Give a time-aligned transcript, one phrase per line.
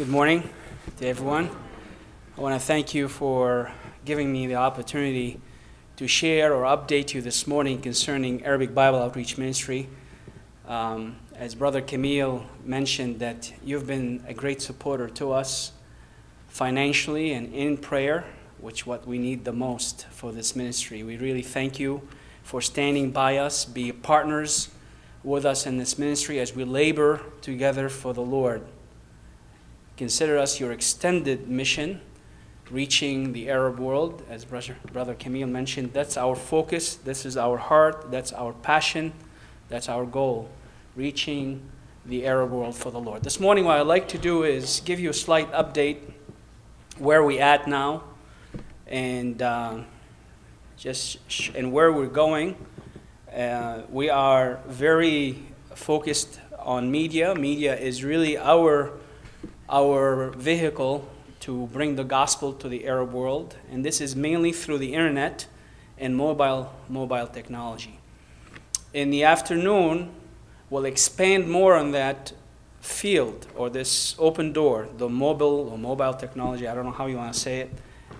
[0.00, 0.48] Good morning
[0.96, 1.50] to everyone.
[2.38, 3.70] I want to thank you for
[4.06, 5.38] giving me the opportunity
[5.96, 9.90] to share or update you this morning concerning Arabic Bible Outreach Ministry.
[10.66, 15.72] Um, as Brother Camille mentioned, that you've been a great supporter to us
[16.48, 18.24] financially and in prayer,
[18.58, 21.02] which what we need the most for this ministry.
[21.02, 22.08] We really thank you
[22.42, 24.70] for standing by us, be partners
[25.22, 28.62] with us in this ministry as we labor together for the Lord.
[30.00, 32.00] Consider us your extended mission,
[32.70, 35.92] reaching the Arab world, as Brother, Camille mentioned.
[35.92, 39.12] That's our focus, this is our heart, that's our passion,
[39.68, 40.48] that's our goal,
[40.96, 41.60] reaching
[42.06, 43.22] the Arab world for the Lord.
[43.24, 45.98] This morning, what I'd like to do is give you a slight update
[46.96, 48.04] where we at now
[48.86, 49.80] and uh,
[50.78, 52.56] just sh- and where we're going.
[53.30, 55.42] Uh, we are very
[55.74, 57.34] focused on media.
[57.34, 58.94] Media is really our
[59.70, 61.08] our vehicle
[61.40, 65.46] to bring the gospel to the Arab world, and this is mainly through the internet
[65.98, 67.98] and mobile mobile technology.
[68.92, 70.10] In the afternoon,
[70.68, 72.32] we'll expand more on that
[72.80, 77.16] field or this open door, the mobile or mobile technology, I don't know how you
[77.16, 77.70] want to say it,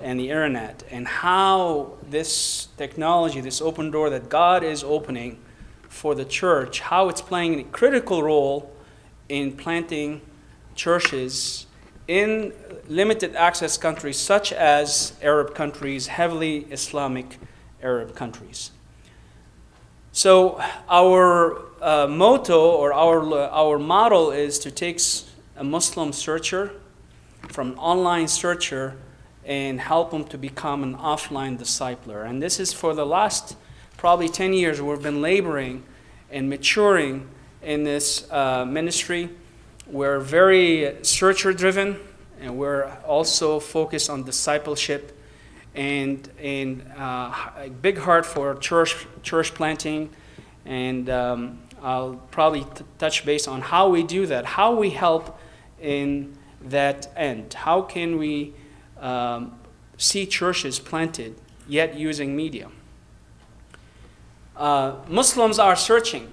[0.02, 5.38] and the internet, and how this technology, this open door that God is opening
[5.88, 8.72] for the church, how it's playing a critical role
[9.28, 10.20] in planting
[10.74, 11.66] churches
[12.08, 12.52] in
[12.88, 17.38] limited access countries such as Arab countries, heavily Islamic
[17.82, 18.72] Arab countries.
[20.12, 25.00] So, our uh, motto or our, our model is to take
[25.56, 26.72] a Muslim searcher
[27.48, 28.96] from an online searcher
[29.44, 32.28] and help them to become an offline discipler.
[32.28, 33.56] And this is for the last
[33.96, 35.84] probably 10 years, we've been laboring
[36.30, 37.28] and maturing
[37.62, 39.30] in this uh, ministry.
[39.90, 41.98] We're very searcher driven,
[42.40, 45.18] and we're also focused on discipleship
[45.74, 50.10] and, and uh, a big heart for church, church planting.
[50.64, 55.40] And um, I'll probably t- touch base on how we do that, how we help
[55.80, 57.54] in that end.
[57.54, 58.54] How can we
[59.00, 59.58] um,
[59.96, 61.34] see churches planted
[61.66, 62.70] yet using media?
[64.56, 66.32] Uh, Muslims are searching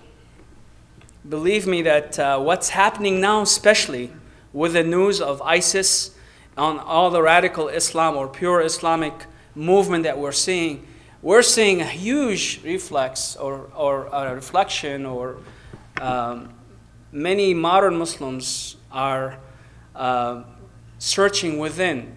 [1.27, 4.11] believe me that uh, what's happening now, especially
[4.53, 6.15] with the news of ISIS
[6.57, 9.13] on all the radical Islam or pure Islamic
[9.53, 10.87] movement that we're seeing,
[11.21, 15.37] we're seeing a huge reflex or, or a reflection, or
[15.99, 16.53] um,
[17.11, 19.37] many modern Muslims are
[19.95, 20.43] uh,
[20.99, 22.15] searching within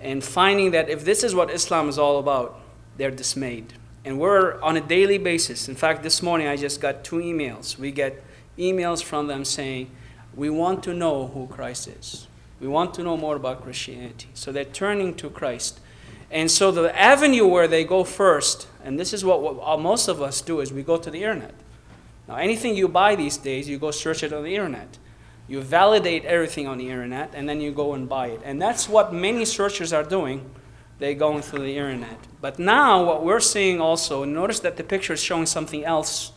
[0.00, 2.60] and finding that if this is what Islam is all about,
[2.96, 3.74] they're dismayed.
[4.04, 5.68] And we're on a daily basis.
[5.68, 7.78] In fact, this morning I just got two emails.
[7.78, 8.22] We get
[8.62, 9.90] emails from them saying,
[10.34, 12.26] We want to know who Christ is.
[12.60, 14.28] We want to know more about Christianity.
[14.34, 15.80] So they're turning to Christ.
[16.30, 20.22] And so the avenue where they go first, and this is what, what most of
[20.22, 21.54] us do, is we go to the internet.
[22.26, 24.96] Now, anything you buy these days, you go search it on the internet.
[25.48, 28.40] You validate everything on the internet, and then you go and buy it.
[28.44, 30.48] And that's what many searchers are doing.
[30.98, 32.18] They're going through the internet.
[32.40, 36.32] But now, what we're seeing also, notice that the picture is showing something else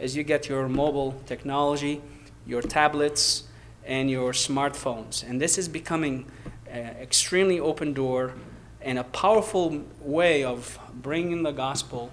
[0.00, 2.00] as you get your mobile technology,
[2.46, 3.44] your tablets,
[3.84, 5.28] and your smartphones.
[5.28, 6.26] And this is becoming
[6.66, 8.32] an extremely open door
[8.80, 12.12] and a powerful way of bringing the gospel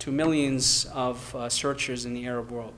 [0.00, 2.74] to millions of uh, searchers in the Arab world.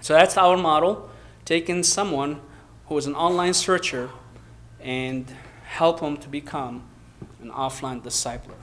[0.00, 1.10] So that's our model
[1.44, 2.40] taking someone
[2.86, 4.10] who is an online searcher
[4.80, 5.30] and
[5.64, 6.82] help them to become
[7.40, 8.56] an offline discipler.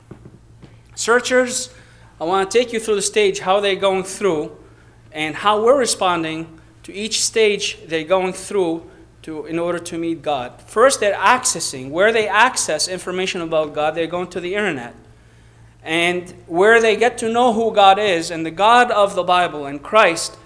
[0.96, 1.74] Searchers,
[2.20, 4.58] I want to take you through the stage how they're going through
[5.14, 8.90] and how we're responding to each stage they're going through
[9.22, 10.62] to, in order to meet God.
[10.64, 11.92] First, they're accessing.
[11.92, 14.96] Where they access information about God, they're going to the internet.
[15.82, 19.66] And where they get to know who God is and the God of the Bible
[19.66, 20.38] and Christ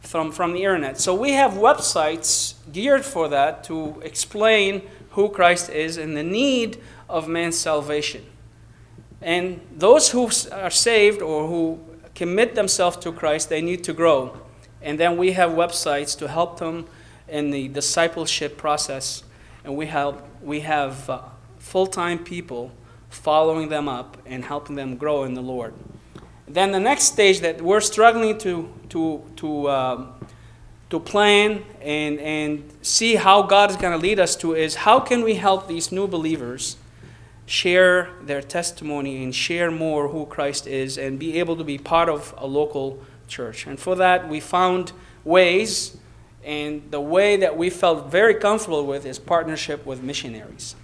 [0.00, 0.98] from, from the internet.
[0.98, 6.82] So we have websites geared for that to explain who Christ is and the need
[7.08, 8.24] of man's salvation.
[9.20, 11.80] And those who are saved or who
[12.22, 14.40] commit themselves to Christ, they need to grow.
[14.80, 16.86] And then we have websites to help them
[17.26, 19.24] in the discipleship process.
[19.64, 21.22] And we have, we have uh,
[21.58, 22.70] full time people
[23.10, 25.74] following them up and helping them grow in the Lord.
[26.46, 30.12] Then the next stage that we're struggling to, to, to, um,
[30.90, 35.00] to plan and, and see how God is going to lead us to is how
[35.00, 36.76] can we help these new believers
[37.46, 42.08] share their testimony and share more who Christ is and be able to be part
[42.08, 42.98] of a local
[43.28, 43.66] church.
[43.66, 44.92] And for that, we found
[45.24, 45.96] ways
[46.44, 50.74] And the way that we felt very comfortable with is partnership with missionaries.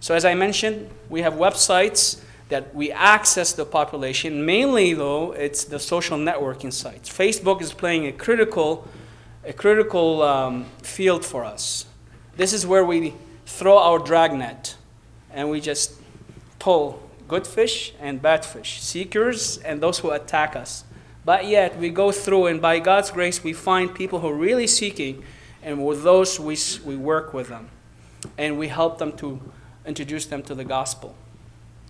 [0.00, 4.44] So, as I mentioned, we have websites that we access the population.
[4.44, 7.08] Mainly, though, it's the social networking sites.
[7.10, 8.88] Facebook is playing a critical,
[9.44, 11.86] a critical um, field for us.
[12.36, 14.76] This is where we throw our dragnet
[15.30, 15.92] and we just
[16.62, 20.84] pull good fish and bad fish, seekers and those who attack us.
[21.24, 24.68] But yet we go through, and by God's grace, we find people who are really
[24.68, 25.24] seeking,
[25.60, 27.68] and with those we, we work with them.
[28.38, 29.40] And we help them to
[29.84, 31.16] introduce them to the gospel.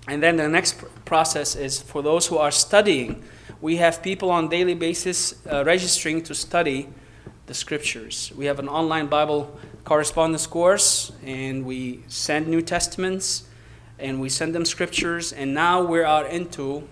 [0.08, 3.22] And then the next process is for those who are studying.
[3.60, 6.88] We have people on daily basis uh, registering to study
[7.44, 8.32] the scriptures.
[8.36, 9.54] We have an online Bible
[9.84, 13.44] correspondence course, and we send New Testaments,
[14.02, 16.87] and we send them scriptures, and now we are out into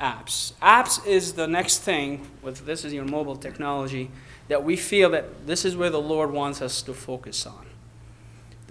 [0.00, 0.52] apps.
[0.60, 4.10] Apps is the next thing with this is your mobile technology
[4.48, 7.66] that we feel that this is where the Lord wants us to focus on.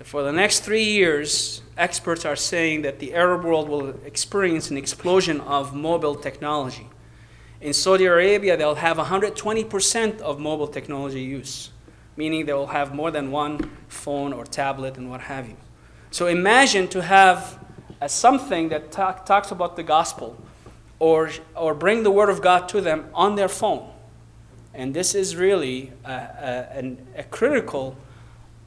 [0.04, 4.78] For the next three years, experts are saying that the Arab world will experience an
[4.78, 6.90] explosion of mobile technology.
[7.62, 11.70] In Saudi Arabia, they'll have 120% of mobile technology use,
[12.18, 15.56] meaning they will have more than one phone or tablet and what have you.
[16.12, 17.58] So imagine to have
[18.02, 20.38] a, something that talk, talks about the gospel
[21.00, 23.90] or, or bring the word of God to them on their phone.
[24.74, 27.96] And this is really a, a, a critical,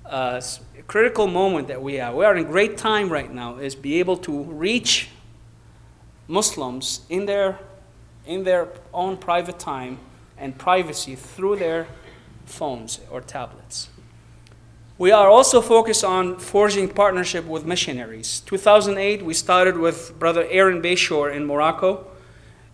[0.05, 0.41] uh,
[0.87, 2.15] critical moment that we are.
[2.15, 5.09] We are in great time right now is be able to reach
[6.27, 7.59] Muslims in their
[8.27, 9.99] in their own private time
[10.39, 11.87] and privacy through their
[12.47, 13.89] phones or tablets.
[14.97, 18.41] We are also focused on forging partnership with missionaries.
[18.47, 22.07] 2008, we started with Brother Aaron Bayshore in Morocco.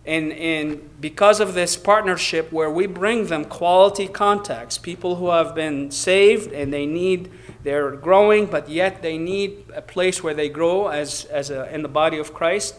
[0.05, 5.55] And, and because of this partnership, where we bring them quality contacts, people who have
[5.55, 7.31] been saved and they need,
[7.63, 11.81] they're growing, but yet they need a place where they grow as, as a, in
[11.81, 12.75] the body of Christ.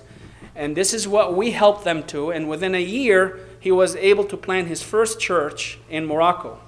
[0.54, 2.30] And this is what we helped them to.
[2.30, 6.60] And within a year, he was able to plant his first church in Morocco.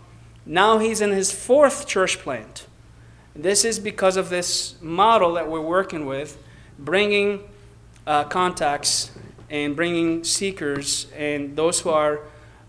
[0.46, 2.66] Now he's in his fourth church plant.
[3.34, 6.38] This is because of this model that we're working with,
[6.78, 7.40] bringing
[8.06, 9.10] uh, contacts
[9.50, 12.20] and bringing seekers and those who are,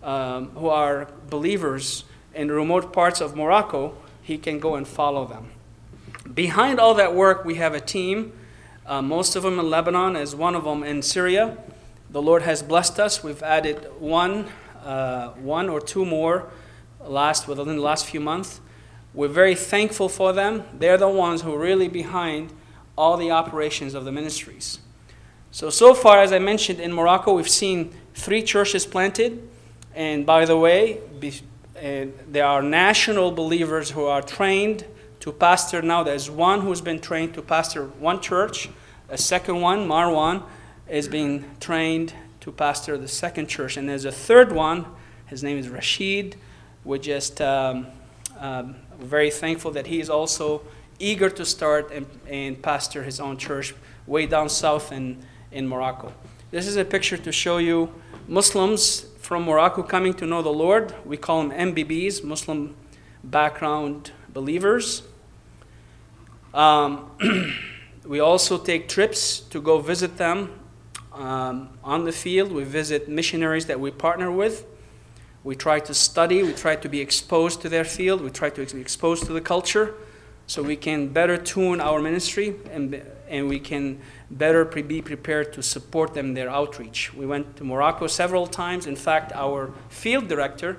[0.02, 5.52] um, who are believers in remote parts of Morocco, he can go and follow them.
[6.34, 8.34] Behind all that work, we have a team
[8.88, 11.58] uh, most of them in Lebanon, as one of them in Syria.
[12.12, 13.24] The Lord has blessed us.
[13.24, 14.48] We've added one,
[14.84, 16.52] uh, one or two more
[17.06, 18.62] last within the last few months.
[19.14, 20.64] We're very thankful for them.
[20.78, 22.52] They're the ones who are really behind
[22.98, 24.80] all the operations of the ministries.
[25.52, 29.48] So, so far, as I mentioned, in Morocco, we've seen three churches planted.
[29.94, 31.34] And by the way, be,
[31.82, 34.86] there are national believers who are trained
[35.22, 36.04] to pastor now.
[36.04, 38.70] There's one who's been trained to pastor one church.
[39.08, 40.44] A second one, Marwan,
[40.90, 43.78] is being trained to pastor the second church.
[43.78, 44.86] And there's a third one.
[45.28, 46.36] His name is Rashid.
[46.86, 47.88] We're just um,
[48.40, 50.62] um, very thankful that he is also
[51.00, 53.74] eager to start and, and pastor his own church
[54.06, 55.18] way down south in,
[55.52, 56.14] in Morocco.
[56.52, 57.92] This is a picture to show you
[58.28, 60.94] Muslims from Morocco coming to know the Lord.
[61.04, 62.76] We call them MBBs, Muslim
[63.24, 65.02] background believers.
[66.54, 67.10] Um,
[68.06, 70.52] we also take trips to go visit them
[71.14, 72.52] um, on the field.
[72.52, 74.68] We visit missionaries that we partner with.
[75.46, 78.66] We try to study, we try to be exposed to their field, we try to
[78.66, 79.94] be exposed to the culture
[80.48, 83.00] so we can better tune our ministry and,
[83.30, 87.14] and we can better pre- be prepared to support them in their outreach.
[87.14, 88.88] We went to Morocco several times.
[88.88, 90.78] In fact, our field director,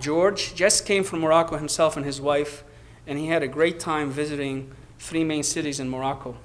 [0.00, 2.64] George, just came from Morocco himself and his wife,
[3.06, 6.36] and he had a great time visiting three main cities in Morocco.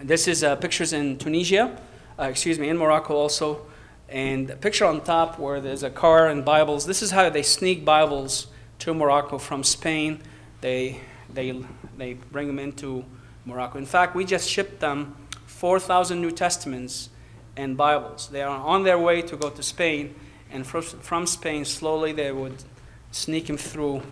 [0.00, 1.76] This is uh, pictures in Tunisia,
[2.16, 3.66] uh, excuse me, in Morocco also.
[4.08, 6.86] And a picture on top where there's a car and Bibles.
[6.86, 8.48] This is how they sneak Bibles
[8.80, 10.20] to Morocco from Spain.
[10.60, 11.00] They,
[11.32, 11.64] they,
[11.96, 13.04] they bring them into
[13.44, 13.78] Morocco.
[13.78, 17.08] In fact, we just shipped them 4,000 New Testaments
[17.56, 18.28] and Bibles.
[18.28, 20.14] They are on their way to go to Spain,
[20.50, 22.64] and from from Spain, slowly they would
[23.10, 24.02] sneak them through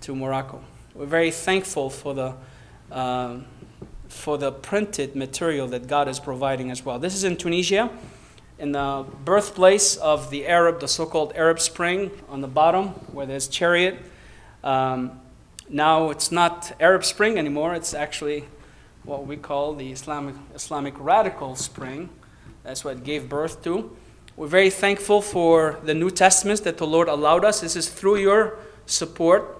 [0.00, 0.62] to Morocco.
[0.94, 2.34] We're very thankful for the
[2.90, 3.46] um,
[4.08, 6.98] for the printed material that God is providing as well.
[6.98, 7.90] This is in Tunisia,
[8.58, 13.26] in the birthplace of the Arab, the so called Arab Spring, on the bottom where
[13.26, 13.98] there's chariot.
[14.64, 15.20] Um,
[15.68, 18.44] now it's not Arab Spring anymore, it's actually
[19.04, 22.10] what we call the Islamic, Islamic Radical Spring.
[22.64, 23.96] That's what it gave birth to.
[24.36, 27.60] We're very thankful for the New Testaments that the Lord allowed us.
[27.60, 29.54] This is through your support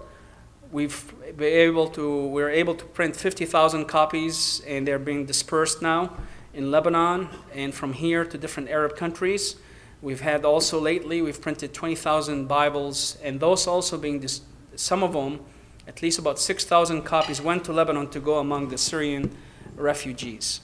[0.71, 6.17] we've been able to, we're able to print 50,000 copies, and they're being dispersed now
[6.55, 9.57] in Lebanon and from here to different Arab countries.
[10.01, 14.43] We've had also lately, we've printed 20,000 Bibles, and those also being, dis-
[14.77, 15.41] some of them,
[15.87, 19.37] at least about 6,000 copies, went to Lebanon to go among the Syrian
[19.77, 20.61] refugees.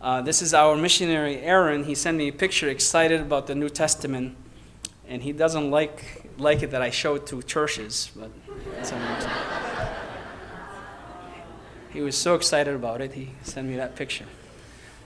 [0.00, 1.84] Uh, this is our missionary Aaron.
[1.84, 4.36] He sent me a picture, excited about the New Testament,
[5.08, 8.30] and he doesn't like like it that I show it to churches, but
[11.92, 13.12] he was so excited about it.
[13.12, 14.26] He sent me that picture.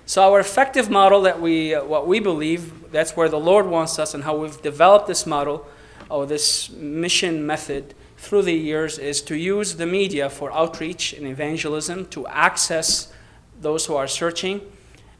[0.06, 3.98] So our effective model that we, uh, what we believe, that's where the Lord wants
[3.98, 5.66] us, and how we've developed this model
[6.10, 11.26] or this mission method through the years is to use the media for outreach and
[11.26, 13.12] evangelism to access
[13.60, 14.60] those who are searching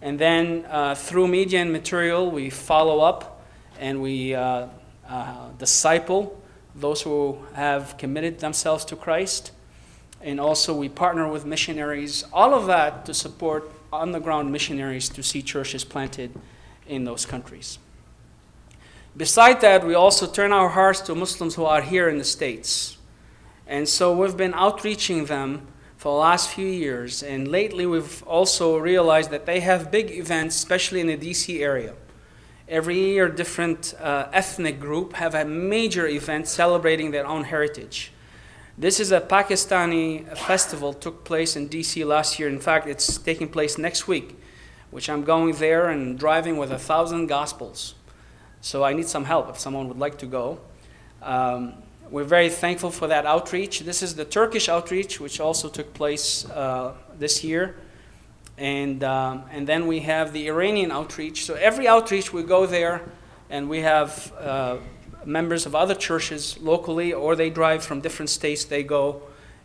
[0.03, 3.41] and then uh, through media and material, we follow up
[3.79, 4.67] and we uh,
[5.09, 6.39] uh, disciple
[6.75, 9.53] those who have committed themselves to Christ.
[10.21, 15.09] And also, we partner with missionaries, all of that to support on the ground missionaries
[15.11, 16.33] to see churches planted
[16.87, 17.79] in those countries.
[19.17, 22.97] Beside that, we also turn our hearts to Muslims who are here in the States.
[23.67, 25.67] And so we've been outreaching them
[25.99, 27.23] for the last few years.
[27.23, 31.95] And lately, we've also realized that they have big events, especially in the DC area.
[32.67, 38.13] Every year, different uh, ethnic group have a major event celebrating their own heritage.
[38.79, 42.49] This is a Pakistani festival took place in DC last year.
[42.49, 44.41] In fact, it's taking place next week,
[44.91, 47.95] which I'm going there and driving with a thousand gospels.
[48.63, 50.59] So I need some help if someone would like to go.
[51.21, 51.75] Um,
[52.11, 53.81] we're very thankful for that outreach.
[53.81, 57.77] This is the Turkish outreach, which also took place uh, this year.
[58.57, 61.45] And, um, and then we have the Iranian outreach.
[61.45, 63.03] So every outreach, we go there
[63.51, 64.79] and we have uh,
[65.27, 69.23] members of other churches locally, or they drive from different states, they go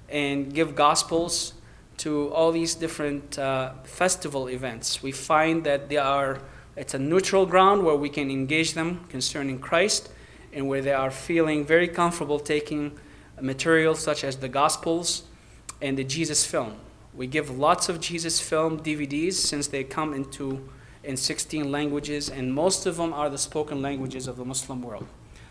[0.09, 1.53] and give gospels
[1.97, 5.01] to all these different uh, festival events.
[5.01, 6.39] We find that they are,
[6.75, 10.09] it's a neutral ground where we can engage them concerning Christ
[10.53, 12.97] and where they are feeling very comfortable taking
[13.41, 15.23] material such as the Gospels
[15.81, 16.75] and the Jesus film.
[17.13, 20.67] We give lots of Jesus film DVDs since they come into
[21.03, 25.07] in 16 languages, and most of them are the spoken languages of the Muslim world.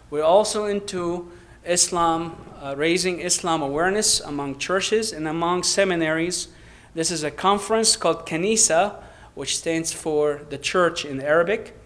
[0.09, 1.31] We're also into
[1.65, 6.49] Islam, uh, raising Islam awareness among churches and among seminaries.
[6.95, 9.03] This is a conference called Kanisa,
[9.35, 11.77] which stands for the church in Arabic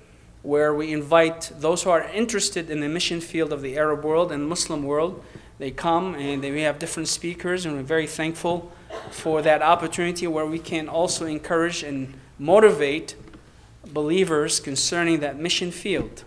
[0.42, 4.32] where we invite those who are interested in the mission field of the Arab world
[4.32, 5.22] and Muslim world.
[5.58, 8.72] They come and they, we have different speakers, and we're very thankful
[9.10, 13.14] for that opportunity where we can also encourage and motivate
[13.92, 16.24] believers concerning that mission field.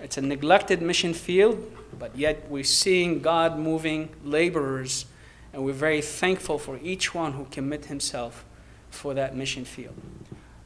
[0.00, 5.06] It's a neglected mission field, but yet we're seeing God moving laborers,
[5.52, 8.44] and we're very thankful for each one who commit himself
[8.90, 9.94] for that mission field.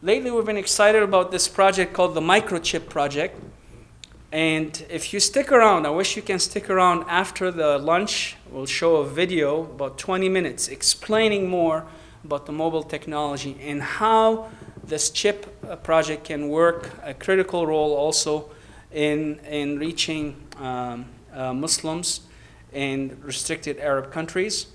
[0.03, 3.41] Lately, we've been excited about this project called the Microchip Project.
[4.33, 8.37] And if you stick around, I wish you can stick around after the lunch.
[8.51, 11.87] We'll show a video, about 20 minutes, explaining more
[12.25, 14.51] about the mobile technology and how
[14.85, 18.51] this chip uh, project can work a critical role also
[18.93, 22.21] in, in reaching um, uh, Muslims
[22.73, 24.67] in restricted Arab countries.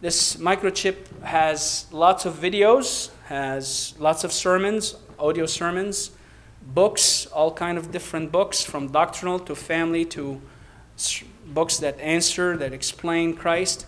[0.00, 6.12] This microchip has lots of videos has lots of sermons, audio sermons,
[6.62, 10.40] books, all kind of different books, from doctrinal to family to
[11.46, 13.86] books that answer, that explain Christ,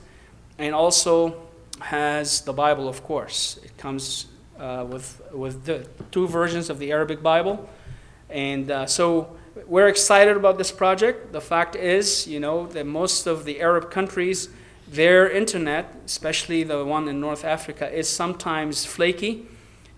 [0.59, 1.41] and also
[1.79, 3.61] has the Bible, of course.
[3.63, 4.27] It comes
[4.59, 7.69] uh, with, with the two versions of the Arabic Bible.
[8.29, 11.33] And uh, so we're excited about this project.
[11.33, 14.49] The fact is, you know, that most of the Arab countries
[14.91, 19.47] their internet, especially the one in North Africa, is sometimes flaky,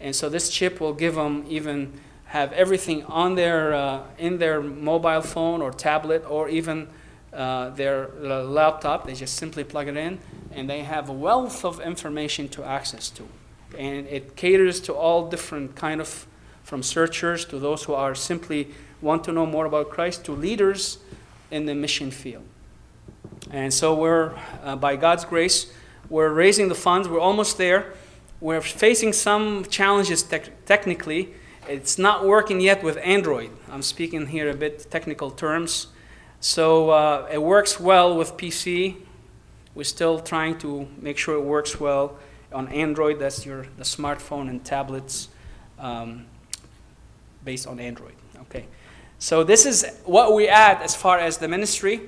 [0.01, 1.93] and so this chip will give them even
[2.27, 6.89] have everything on their uh, in their mobile phone or tablet or even
[7.33, 9.07] uh, their uh, laptop.
[9.07, 10.19] They just simply plug it in,
[10.53, 13.29] and they have a wealth of information to access to,
[13.79, 16.27] and it caters to all different kind of
[16.65, 18.69] from searchers to those who are simply
[19.03, 20.99] want to know more about Christ to leaders
[21.51, 22.45] in the mission field.
[23.51, 25.73] And so we're, uh, by God's grace,
[26.09, 27.09] we're raising the funds.
[27.09, 27.93] We're almost there.
[28.41, 31.35] We're facing some challenges te- technically.
[31.69, 33.51] It's not working yet with Android.
[33.71, 35.89] I'm speaking here a bit technical terms.
[36.41, 38.97] So uh, it works well with PC.
[39.75, 42.19] We're still trying to make sure it works well
[42.53, 43.19] on Android.
[43.19, 45.29] That's your the smartphone and tablets
[45.79, 46.27] um,
[47.45, 48.15] based on Android.
[49.21, 52.01] So this is what we add as far as the ministry.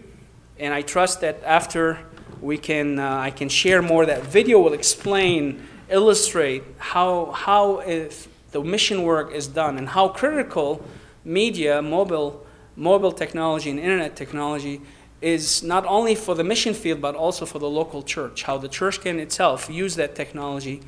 [0.59, 1.99] And I trust that after
[2.41, 4.07] we can, uh, I can share more.
[4.07, 10.09] That video will explain, illustrate how, how if the mission work is done and how
[10.09, 10.83] critical
[11.23, 14.81] media, mobile, mobile technology, and internet technology
[15.21, 18.45] is not only for the mission field but also for the local church.
[18.45, 20.81] How the church can itself use that technology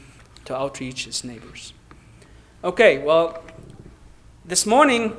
[0.46, 1.74] to outreach its neighbors.
[2.64, 3.42] Okay, well,
[4.46, 5.14] this morning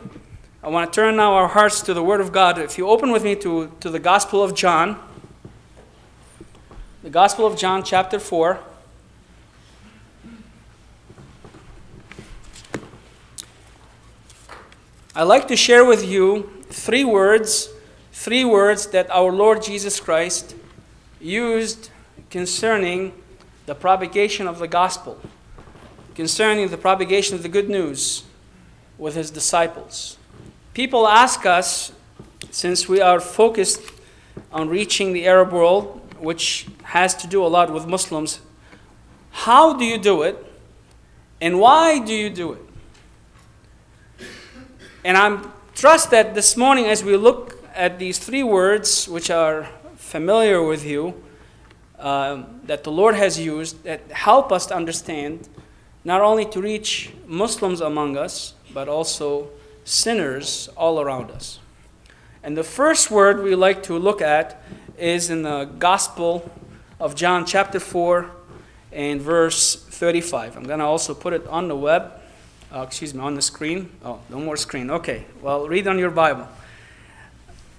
[0.65, 2.57] I want to turn now our hearts to the Word of God.
[2.57, 4.97] If you open with me to, to the Gospel of John,
[7.03, 8.59] the Gospel of John, chapter 4.
[15.13, 17.69] I'd like to share with you three words,
[18.11, 20.55] three words that our Lord Jesus Christ
[21.21, 21.91] used
[22.31, 23.13] concerning
[23.67, 25.21] the propagation of the gospel,
[26.15, 28.23] concerning the propagation of the good news
[28.97, 30.17] with his disciples.
[30.75, 31.93] People ask us,
[32.51, 33.81] since we are focused
[34.51, 38.41] on reaching the Arab world, which has to do a lot with Muslims,
[39.31, 40.35] how do you do it?
[41.39, 44.25] And why do you do it?
[45.05, 45.41] And I
[45.73, 50.85] trust that this morning, as we look at these three words, which are familiar with
[50.85, 51.23] you,
[51.97, 55.47] uh, that the Lord has used, that help us to understand
[56.03, 59.47] not only to reach Muslims among us, but also
[59.85, 61.59] sinners all around us.
[62.43, 64.61] And the first word we like to look at
[64.97, 66.51] is in the Gospel
[66.99, 68.29] of John, chapter 4,
[68.91, 70.57] and verse 35.
[70.57, 72.11] I'm going to also put it on the web,
[72.73, 73.91] uh, excuse me, on the screen.
[74.03, 74.89] Oh, no more screen.
[74.89, 76.47] Okay, well, read on your Bible.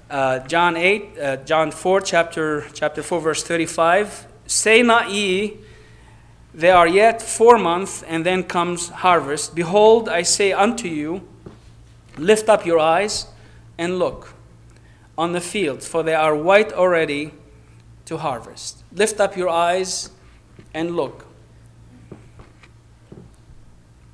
[0.08, 4.26] Uh, John 8, uh, John 4, chapter, chapter 4, verse 35.
[4.46, 5.58] Say not ye,
[6.54, 9.54] there are yet four months, and then comes harvest.
[9.54, 11.26] Behold, I say unto you,
[12.16, 13.26] Lift up your eyes
[13.78, 14.34] and look
[15.18, 17.32] on the fields, for they are white already
[18.04, 18.84] to harvest.
[18.92, 20.10] Lift up your eyes
[20.72, 21.26] and look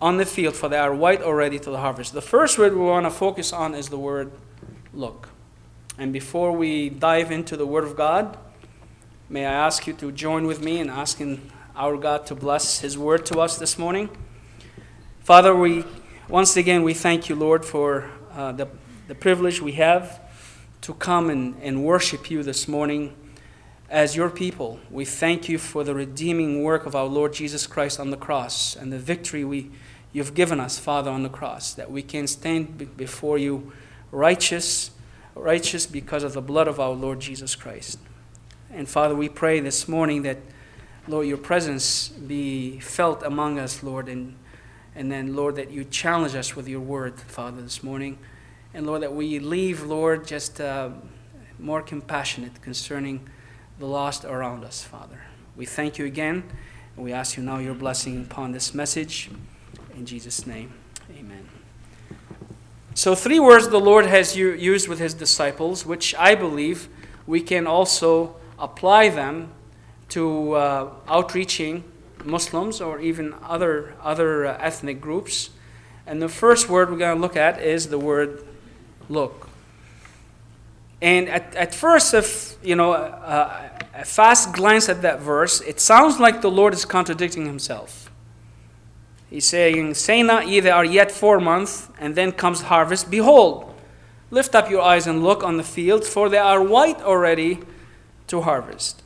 [0.00, 2.12] on the field, for they are white already to the harvest.
[2.12, 4.33] The first word we want to focus on is the word
[4.92, 5.29] look.
[5.98, 8.38] And before we dive into the Word of God,
[9.29, 12.96] may I ask you to join with me in asking our God to bless His
[12.96, 14.09] Word to us this morning.
[15.20, 15.85] Father, we
[16.28, 18.68] once again, we thank you, Lord, for uh, the,
[19.08, 20.20] the privilege we have
[20.82, 23.14] to come and, and worship you this morning
[23.90, 24.78] as your people.
[24.88, 28.76] We thank you for the redeeming work of our Lord Jesus Christ on the cross
[28.76, 29.72] and the victory we,
[30.12, 33.72] you've given us, Father, on the cross, that we can stand before you
[34.12, 34.92] righteous,
[35.35, 37.98] righteous because of the blood of our Lord Jesus Christ.
[38.70, 40.38] And Father, we pray this morning that,
[41.08, 44.37] Lord, your presence be felt among us, Lord, and
[44.94, 48.18] and then, Lord, that you challenge us with your word, Father, this morning.
[48.74, 50.90] And Lord, that we leave, Lord, just uh,
[51.59, 53.28] more compassionate concerning
[53.78, 55.20] the lost around us, Father.
[55.57, 56.44] We thank you again,
[56.96, 59.31] and we ask you now your blessing upon this message.
[59.94, 60.72] In Jesus' name,
[61.11, 61.48] amen.
[62.94, 66.88] So, three words the Lord has used with his disciples, which I believe
[67.26, 69.52] we can also apply them
[70.11, 71.85] to uh, outreaching
[72.24, 75.50] Muslims or even other, other uh, ethnic groups.
[76.06, 78.44] And the first word we're going to look at is the word
[79.08, 79.48] look.
[81.00, 85.80] And at, at first, if you know, uh, a fast glance at that verse, it
[85.80, 88.11] sounds like the Lord is contradicting himself.
[89.28, 93.11] He's saying, Say not ye, there are yet four months, and then comes harvest.
[93.11, 93.74] Behold,
[94.30, 97.61] lift up your eyes and look on the fields, for they are white already
[98.28, 99.02] to harvest.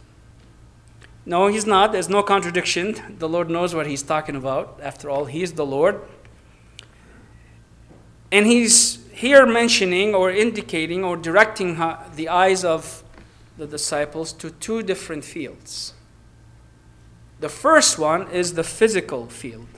[1.29, 1.91] No, he's not.
[1.91, 3.17] There's no contradiction.
[3.19, 4.79] The Lord knows what he's talking about.
[4.81, 6.01] After all, he is the Lord.
[8.31, 11.79] And he's here mentioning or indicating or directing
[12.15, 13.03] the eyes of
[13.59, 15.95] the disciples to two different fields.
[17.41, 19.69] The first one is the physical field,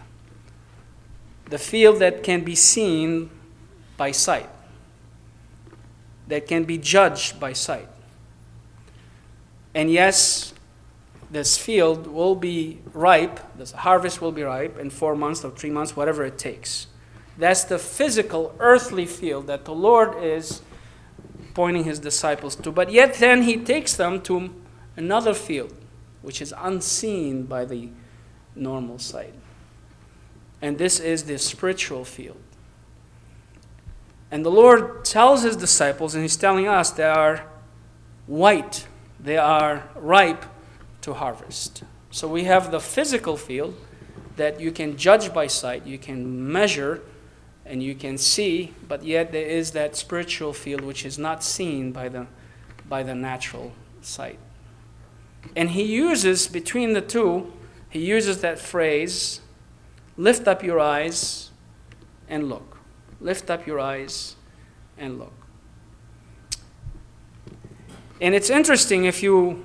[1.48, 3.30] the field that can be seen
[3.96, 4.48] by sight,
[6.28, 7.88] that can be judged by sight.
[9.74, 10.54] And yes,
[11.30, 15.70] this field will be ripe, this harvest will be ripe in four months or three
[15.70, 16.86] months, whatever it takes.
[17.36, 20.62] That's the physical, earthly field that the Lord is
[21.54, 22.72] pointing his disciples to.
[22.72, 24.54] But yet, then he takes them to
[24.96, 25.74] another field,
[26.22, 27.90] which is unseen by the
[28.56, 29.34] normal sight.
[30.60, 32.40] And this is the spiritual field.
[34.30, 37.46] And the Lord tells his disciples, and he's telling us, they are
[38.26, 38.86] white,
[39.20, 40.44] they are ripe
[41.08, 41.84] to harvest.
[42.10, 43.74] So we have the physical field
[44.36, 47.00] that you can judge by sight, you can measure,
[47.64, 51.92] and you can see, but yet there is that spiritual field which is not seen
[51.92, 52.26] by the,
[52.88, 54.38] by the natural sight.
[55.56, 57.52] And he uses, between the two,
[57.88, 59.40] he uses that phrase
[60.18, 61.50] lift up your eyes
[62.28, 62.76] and look.
[63.18, 64.36] Lift up your eyes
[64.98, 65.32] and look.
[68.20, 69.64] And it's interesting if you,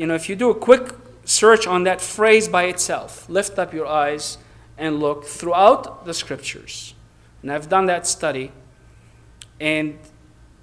[0.00, 0.94] you know, if you do a quick
[1.26, 4.38] search on that phrase by itself, lift up your eyes
[4.78, 6.94] and look throughout the scriptures.
[7.42, 8.50] And I've done that study.
[9.60, 9.98] And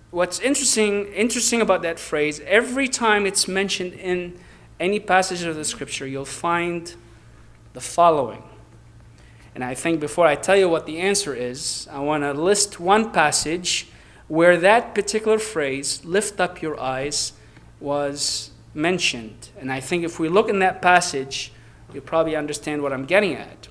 [0.10, 4.40] what's interesting, interesting about that phrase, every time it's mentioned in
[4.80, 6.96] any passage of the scripture, you'll find
[7.74, 8.42] the following.
[9.54, 12.80] And I think before I tell you what the answer is, I want to list
[12.80, 13.88] one passage
[14.28, 17.34] where that particular phrase, lift up your eyes,
[17.80, 19.50] was mentioned.
[19.60, 21.52] And I think if we look in that passage,
[21.94, 23.68] you probably understand what I'm getting at.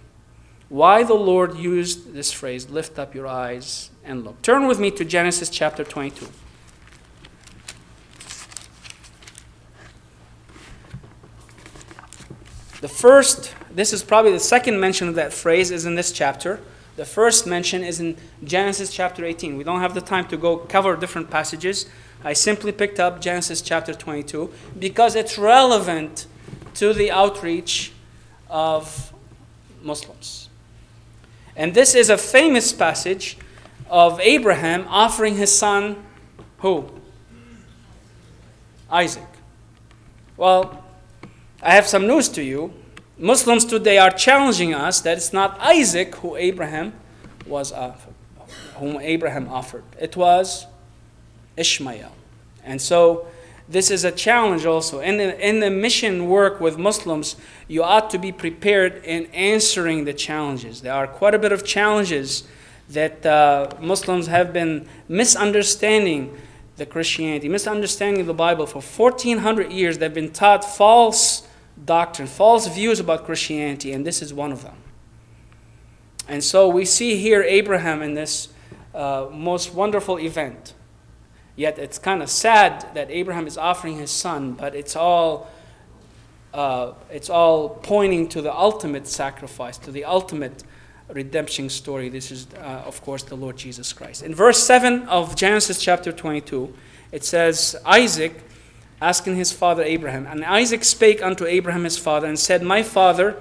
[0.68, 4.42] Why the Lord used this phrase, lift up your eyes and look.
[4.42, 6.26] Turn with me to Genesis chapter 22.
[12.80, 16.60] The first, this is probably the second mention of that phrase, is in this chapter.
[16.96, 19.56] The first mention is in Genesis chapter 18.
[19.56, 21.86] We don't have the time to go cover different passages.
[22.24, 26.26] I simply picked up Genesis chapter 22 because it's relevant
[26.74, 27.92] to the outreach
[28.48, 29.12] of
[29.82, 30.48] Muslims.
[31.54, 33.36] And this is a famous passage
[33.90, 36.02] of Abraham offering his son,
[36.58, 36.90] who?
[38.90, 39.28] Isaac.
[40.36, 40.84] Well,
[41.62, 42.72] I have some news to you.
[43.18, 46.92] Muslims today are challenging us that it's not Isaac who Abraham
[47.46, 48.12] was offered,
[48.74, 49.84] whom Abraham offered.
[49.98, 50.66] It was
[51.56, 52.12] Ishmael.
[52.62, 53.26] And so
[53.70, 55.00] this is a challenge also.
[55.00, 57.36] In the, in the mission work with Muslims,
[57.68, 60.82] you ought to be prepared in answering the challenges.
[60.82, 62.44] There are quite a bit of challenges
[62.90, 66.36] that uh, Muslims have been misunderstanding
[66.76, 69.96] the Christianity, misunderstanding the Bible for 1400 years.
[69.96, 71.45] They've been taught false
[71.84, 74.76] doctrine, false views about Christianity, and this is one of them.
[76.28, 78.48] And so we see here Abraham in this
[78.94, 80.74] uh, most wonderful event.
[81.54, 85.48] Yet it's kind of sad that Abraham is offering his son, but it's all,
[86.52, 90.64] uh, it's all pointing to the ultimate sacrifice, to the ultimate
[91.08, 92.08] redemption story.
[92.08, 94.22] This is, uh, of course, the Lord Jesus Christ.
[94.22, 96.74] In verse 7 of Genesis chapter 22,
[97.12, 98.45] it says, Isaac
[99.00, 100.26] asking his father Abraham.
[100.26, 103.36] And Isaac spake unto Abraham his father and said, My father.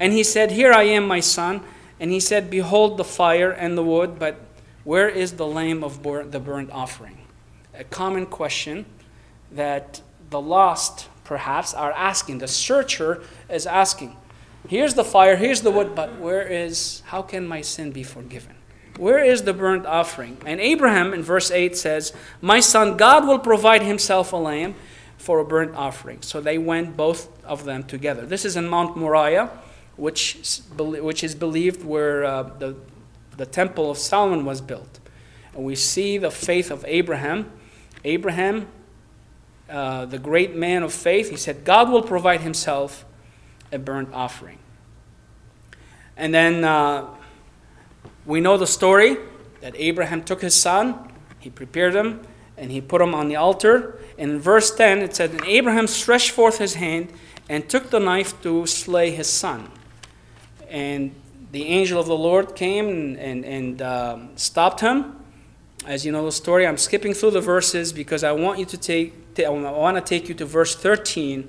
[0.00, 1.62] And he said, Here I am, my son.
[2.00, 4.40] And he said, Behold the fire and the wood, but
[4.82, 7.18] where is the lamb of the burnt offering?
[7.74, 8.86] A common question
[9.52, 12.38] that the lost perhaps are asking.
[12.38, 14.16] The searcher is asking.
[14.68, 18.56] Here's the fire, here's the wood, but where is, how can my sin be forgiven?
[18.96, 20.38] Where is the burnt offering?
[20.46, 24.74] And Abraham in verse 8 says, My son, God will provide himself a lamb
[25.24, 26.20] for a burnt offering.
[26.20, 28.26] So they went, both of them, together.
[28.26, 29.50] This is in Mount Moriah,
[29.96, 30.38] which,
[30.76, 32.76] which is believed where uh, the,
[33.38, 35.00] the Temple of Solomon was built.
[35.54, 37.50] And we see the faith of Abraham.
[38.04, 38.66] Abraham,
[39.70, 43.06] uh, the great man of faith, he said, God will provide himself
[43.72, 44.58] a burnt offering.
[46.18, 47.08] And then uh,
[48.26, 49.16] we know the story
[49.62, 52.20] that Abraham took his son, he prepared him,
[52.56, 53.98] and he put him on the altar.
[54.16, 57.12] In verse 10, it said, And Abraham stretched forth his hand
[57.48, 59.70] and took the knife to slay his son.
[60.68, 61.14] And
[61.52, 65.16] the angel of the Lord came and, and, and um, stopped him.
[65.86, 68.76] As you know the story, I'm skipping through the verses because I want you to
[68.78, 71.48] take, I want to take you to verse 13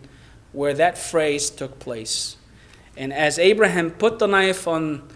[0.52, 2.38] where that phrase took place.
[2.98, 5.08] And as Abraham put the knife on,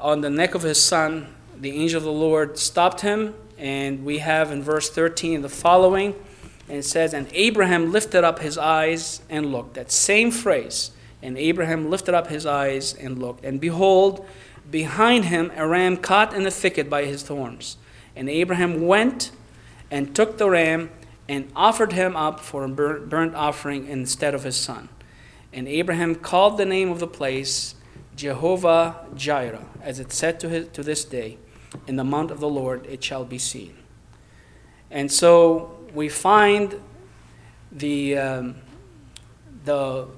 [0.00, 4.18] on the neck of his son, the angel of the Lord stopped him and we
[4.18, 6.14] have in verse 13 the following.
[6.68, 9.74] And it says, And Abraham lifted up his eyes and looked.
[9.74, 10.92] That same phrase.
[11.22, 13.44] And Abraham lifted up his eyes and looked.
[13.44, 14.24] And behold,
[14.70, 17.76] behind him a ram caught in the thicket by his thorns.
[18.14, 19.32] And Abraham went
[19.90, 20.90] and took the ram
[21.28, 24.88] and offered him up for a burnt offering instead of his son.
[25.52, 27.74] And Abraham called the name of the place
[28.14, 31.38] Jehovah Jireh, as it said to, his, to this day
[31.86, 33.74] in the mount of the Lord it shall be seen.
[34.90, 36.80] And so we find
[37.70, 38.56] the, um,
[39.64, 40.08] the,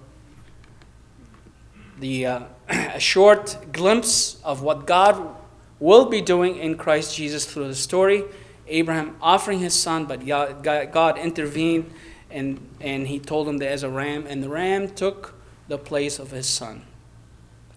[1.99, 5.37] the uh, a short glimpse of what God
[5.81, 8.25] will be doing in Christ Jesus through the story.
[8.69, 11.93] Abraham offering his son, but God, intervened
[12.31, 15.35] and, and he told him there's a ram, and the ram took
[15.67, 16.83] the place of his son.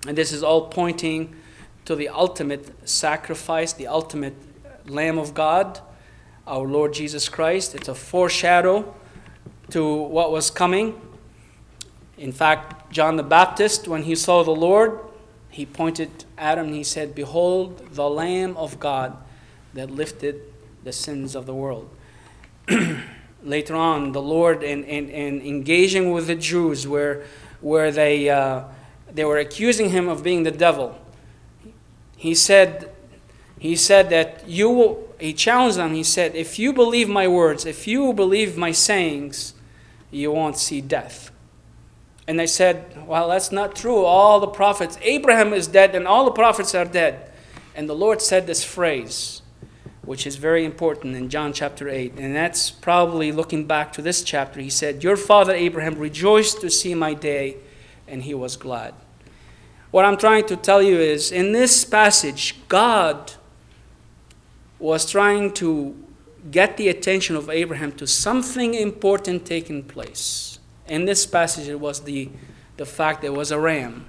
[0.07, 1.35] And this is all pointing
[1.85, 4.35] to the ultimate sacrifice, the ultimate
[4.87, 5.79] Lamb of God,
[6.47, 7.75] our Lord Jesus Christ.
[7.75, 8.93] It's a foreshadow
[9.71, 10.99] to what was coming.
[12.17, 14.99] In fact, John the Baptist, when he saw the Lord,
[15.49, 19.17] he pointed at him and he said, Behold, the Lamb of God
[19.73, 20.41] that lifted
[20.83, 21.89] the sins of the world.
[23.43, 27.23] Later on, the Lord, in, in, in, engaging with the Jews, where,
[27.61, 28.63] where they, uh,
[29.11, 30.97] they were accusing him of being the devil,
[32.23, 32.89] he said,
[33.59, 35.93] he said that you will, he challenged them.
[35.93, 39.53] He said, If you believe my words, if you believe my sayings,
[40.09, 41.31] you won't see death.
[42.25, 44.05] And they said, Well, that's not true.
[44.05, 47.29] All the prophets, Abraham is dead, and all the prophets are dead.
[47.75, 49.41] And the Lord said this phrase,
[50.05, 52.13] which is very important in John chapter 8.
[52.17, 54.61] And that's probably looking back to this chapter.
[54.61, 57.57] He said, Your father Abraham rejoiced to see my day,
[58.07, 58.93] and he was glad.
[59.93, 63.33] What I'm trying to tell you is, in this passage, God
[64.79, 65.95] was trying to
[66.49, 70.53] get the attention of Abraham to something important taking place
[70.87, 72.29] in this passage, it was the,
[72.77, 74.05] the fact there was a ram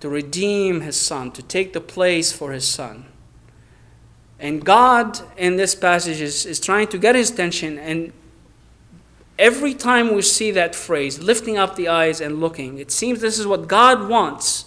[0.00, 3.06] to redeem his son, to take the place for his son.
[4.38, 7.78] And God, in this passage, is, is trying to get his attention.
[7.78, 8.12] And
[9.38, 13.38] every time we see that phrase, lifting up the eyes and looking, it seems this
[13.38, 14.66] is what God wants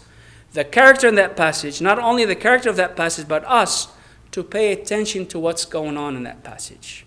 [0.54, 3.90] the character in that passage, not only the character of that passage, but us
[4.32, 7.06] to pay attention to what's going on in that passage.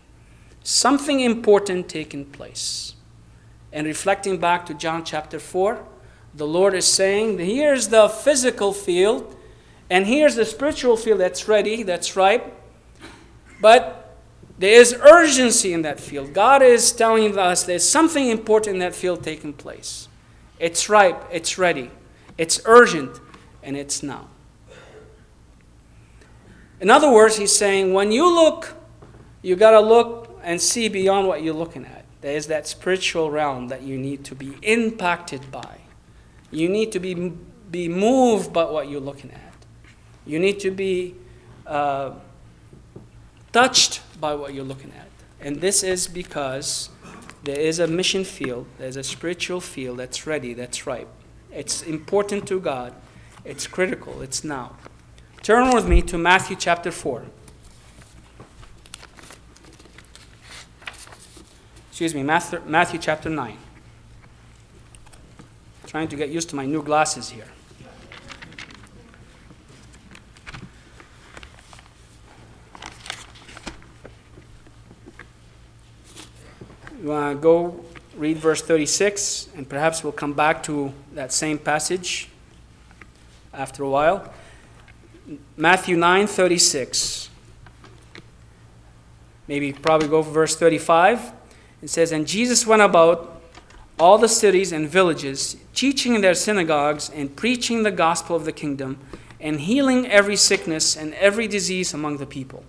[0.62, 2.94] Something important taking place.
[3.72, 5.84] And reflecting back to John chapter 4,
[6.34, 9.36] the Lord is saying, here's the physical field,
[9.90, 12.54] and here's the spiritual field that's ready, that's ripe.
[13.60, 14.01] But
[14.62, 16.32] there is urgency in that field.
[16.32, 20.06] God is telling us there's something important in that field taking place.
[20.60, 21.90] It's ripe, it's ready,
[22.38, 23.18] it's urgent,
[23.64, 24.28] and it's now.
[26.80, 28.74] In other words, he's saying when you look,
[29.42, 32.04] you got to look and see beyond what you're looking at.
[32.20, 35.78] There is that spiritual realm that you need to be impacted by.
[36.52, 37.32] You need to be,
[37.68, 39.54] be moved by what you're looking at.
[40.24, 41.16] You need to be
[41.66, 42.12] uh,
[43.52, 45.08] touched by what you're looking at.
[45.40, 46.88] And this is because
[47.42, 51.08] there is a mission field, there's a spiritual field that's ready, that's ripe.
[51.50, 52.94] It's important to God,
[53.44, 54.76] it's critical, it's now.
[55.42, 57.24] Turn with me to Matthew chapter 4.
[61.90, 63.58] excuse me, Matthew, Matthew chapter 9.
[65.86, 67.48] Trying to get used to my new glasses here.
[77.02, 77.84] You want to go
[78.16, 82.28] read verse 36, and perhaps we'll come back to that same passage
[83.52, 84.32] after a while.
[85.56, 87.28] Matthew 9 36.
[89.48, 91.32] Maybe probably go for verse 35.
[91.82, 93.42] It says, And Jesus went about
[93.98, 98.52] all the cities and villages, teaching in their synagogues and preaching the gospel of the
[98.52, 99.00] kingdom,
[99.40, 102.62] and healing every sickness and every disease among the people.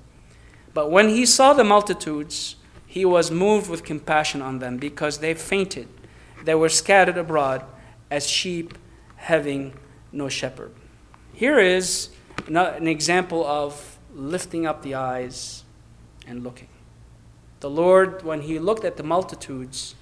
[0.74, 2.56] But when he saw the multitudes,
[2.94, 5.88] he was moved with compassion on them because they fainted.
[6.44, 7.66] They were scattered abroad
[8.12, 8.78] as sheep
[9.16, 9.74] having
[10.12, 10.72] no shepherd.
[11.34, 12.10] Here is
[12.48, 15.64] an example of lifting up the eyes
[16.28, 16.68] and looking.
[17.62, 19.96] The Lord, when He looked at the multitudes,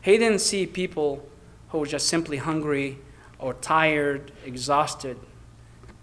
[0.00, 1.28] He didn't see people
[1.70, 3.00] who were just simply hungry
[3.40, 5.18] or tired, exhausted.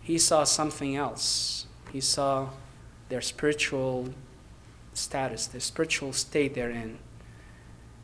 [0.01, 1.65] He saw something else.
[1.93, 2.49] He saw
[3.07, 4.13] their spiritual
[4.95, 6.97] status, their spiritual state they're in.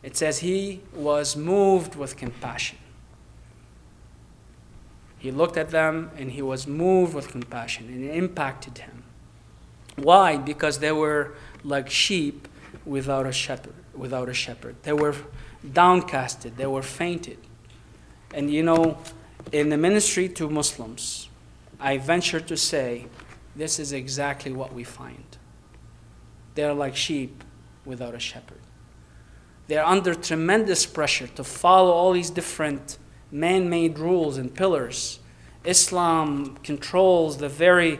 [0.03, 2.77] It says he was moved with compassion.
[5.17, 9.03] He looked at them and he was moved with compassion and it impacted him.
[9.95, 10.37] Why?
[10.37, 12.47] Because they were like sheep
[12.85, 13.73] without a shepherd.
[13.93, 15.13] Without a shepherd, they were
[15.65, 16.55] downcasted.
[16.55, 17.37] They were fainted.
[18.33, 18.97] And you know,
[19.51, 21.29] in the ministry to Muslims,
[21.79, 23.07] I venture to say
[23.55, 25.37] this is exactly what we find.
[26.55, 27.43] They're like sheep
[27.85, 28.59] without a shepherd.
[29.67, 32.97] They're under tremendous pressure to follow all these different
[33.31, 35.19] man made rules and pillars.
[35.63, 37.99] Islam controls the very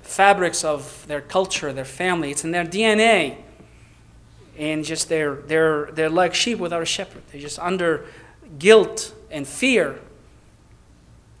[0.00, 3.44] fabrics of their culture, their family, it's in their DNA
[4.56, 7.22] and just they're, they're, they're like sheep without a shepherd.
[7.30, 8.06] They're just under
[8.58, 10.00] guilt and fear.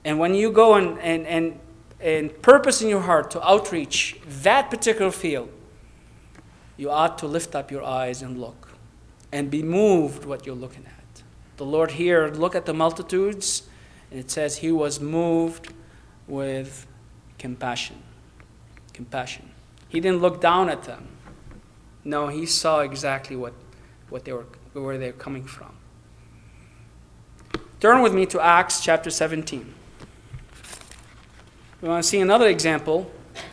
[0.04, 1.60] And when you go and, and, and,
[2.00, 5.48] and purpose in your heart to outreach that particular field,
[6.76, 8.70] you ought to lift up your eyes and look
[9.32, 11.22] and be moved what you're looking at.
[11.56, 13.64] The Lord here, look at the multitudes,
[14.10, 15.72] and it says he was moved
[16.26, 16.86] with
[17.38, 17.96] compassion.
[18.92, 19.50] Compassion.
[19.88, 21.08] He didn't look down at them.
[22.04, 23.54] No, he saw exactly what,
[24.08, 25.74] what they were, where they were coming from.
[27.80, 29.74] Turn with me to Acts chapter 17.
[31.80, 33.10] We want to see another example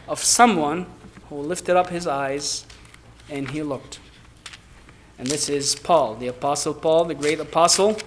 [0.07, 0.85] of someone
[1.29, 2.65] who lifted up his eyes
[3.31, 3.99] and he looked.
[5.17, 7.97] And this is Paul, the Apostle Paul, the great apostle.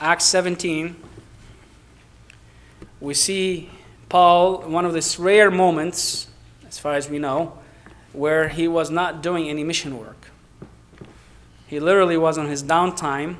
[0.00, 0.96] Acts 17,
[3.00, 3.70] we see
[4.08, 6.28] Paul, one of these rare moments,
[6.66, 7.58] as far as we know,
[8.12, 10.30] where he was not doing any mission work.
[11.66, 13.36] He literally was on his downtime.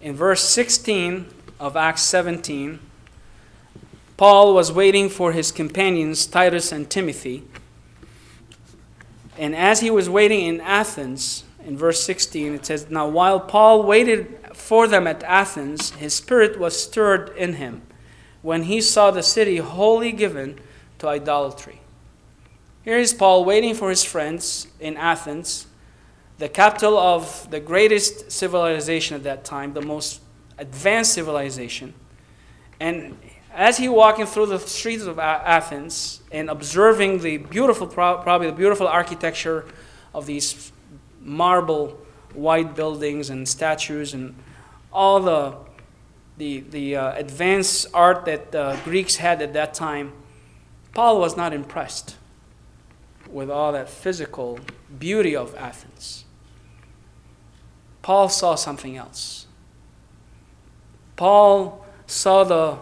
[0.00, 1.26] In verse 16
[1.58, 2.78] of Acts 17,
[4.22, 7.42] Paul was waiting for his companions, Titus and Timothy.
[9.36, 13.82] And as he was waiting in Athens, in verse 16, it says, Now while Paul
[13.82, 17.82] waited for them at Athens, his spirit was stirred in him
[18.42, 20.60] when he saw the city wholly given
[21.00, 21.80] to idolatry.
[22.84, 25.66] Here is Paul waiting for his friends in Athens,
[26.38, 30.20] the capital of the greatest civilization at that time, the most
[30.58, 31.94] advanced civilization.
[32.78, 33.18] And
[33.54, 38.88] as he walking through the streets of Athens and observing the beautiful, probably the beautiful
[38.88, 39.66] architecture
[40.14, 40.72] of these
[41.20, 41.98] marble
[42.34, 44.34] white buildings and statues and
[44.92, 45.56] all the,
[46.38, 50.12] the, the uh, advanced art that the Greeks had at that time,
[50.94, 52.16] Paul was not impressed
[53.30, 54.60] with all that physical
[54.98, 56.24] beauty of Athens.
[58.02, 59.46] Paul saw something else.
[61.16, 62.78] Paul saw the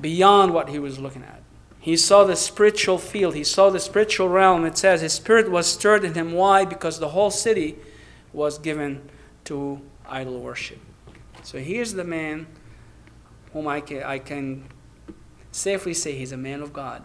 [0.00, 1.42] beyond what he was looking at.
[1.80, 4.64] He saw the spiritual field, he saw the spiritual realm.
[4.64, 6.32] It says his spirit was stirred in him.
[6.32, 6.64] Why?
[6.64, 7.76] Because the whole city
[8.32, 9.08] was given
[9.44, 10.78] to idol worship.
[11.42, 12.46] So here's the man
[13.52, 14.68] whom I can, I can
[15.52, 17.02] safely say he's a man of God.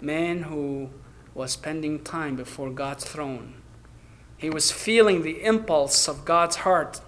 [0.00, 0.90] Man who
[1.34, 3.54] was spending time before God's throne.
[4.36, 7.00] He was feeling the impulse of God's heart.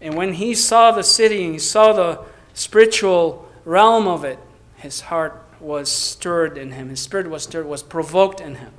[0.00, 2.20] And when he saw the city and he saw the
[2.54, 4.38] spiritual realm of it,
[4.76, 6.88] his heart was stirred in him.
[6.88, 8.72] His spirit was stirred, was provoked in him.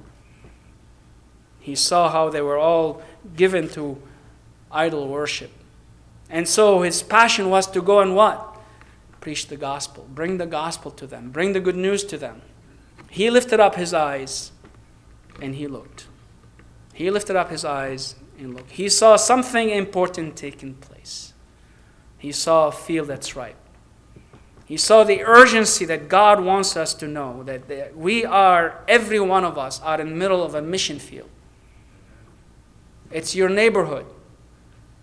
[1.60, 3.02] He saw how they were all
[3.36, 4.02] given to
[4.70, 5.52] idol worship.
[6.30, 8.58] And so his passion was to go and what?
[9.22, 10.06] Preach the gospel.
[10.14, 11.32] Bring the gospel to them.
[11.32, 12.42] Bring the good news to them.
[13.10, 14.52] He lifted up his eyes
[15.42, 16.08] and he looked.
[16.94, 18.72] He lifted up his eyes and looked.
[18.72, 21.34] He saw something important taking place.
[22.18, 23.63] He saw a field that's ripe.
[24.66, 29.20] He saw the urgency that God wants us to know that, that we are, every
[29.20, 31.30] one of us, are in the middle of a mission field.
[33.12, 34.06] It's your neighborhood,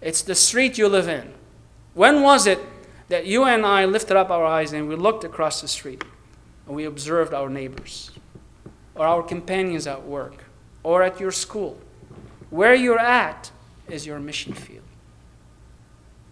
[0.00, 1.34] it's the street you live in.
[1.94, 2.58] When was it
[3.08, 6.02] that you and I lifted up our eyes and we looked across the street
[6.66, 8.10] and we observed our neighbors
[8.94, 10.44] or our companions at work
[10.82, 11.78] or at your school?
[12.48, 13.50] Where you're at
[13.88, 14.84] is your mission field.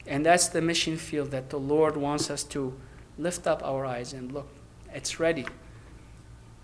[0.07, 2.75] And that's the mission field that the Lord wants us to
[3.19, 4.49] lift up our eyes and look.
[4.95, 5.47] It's ready,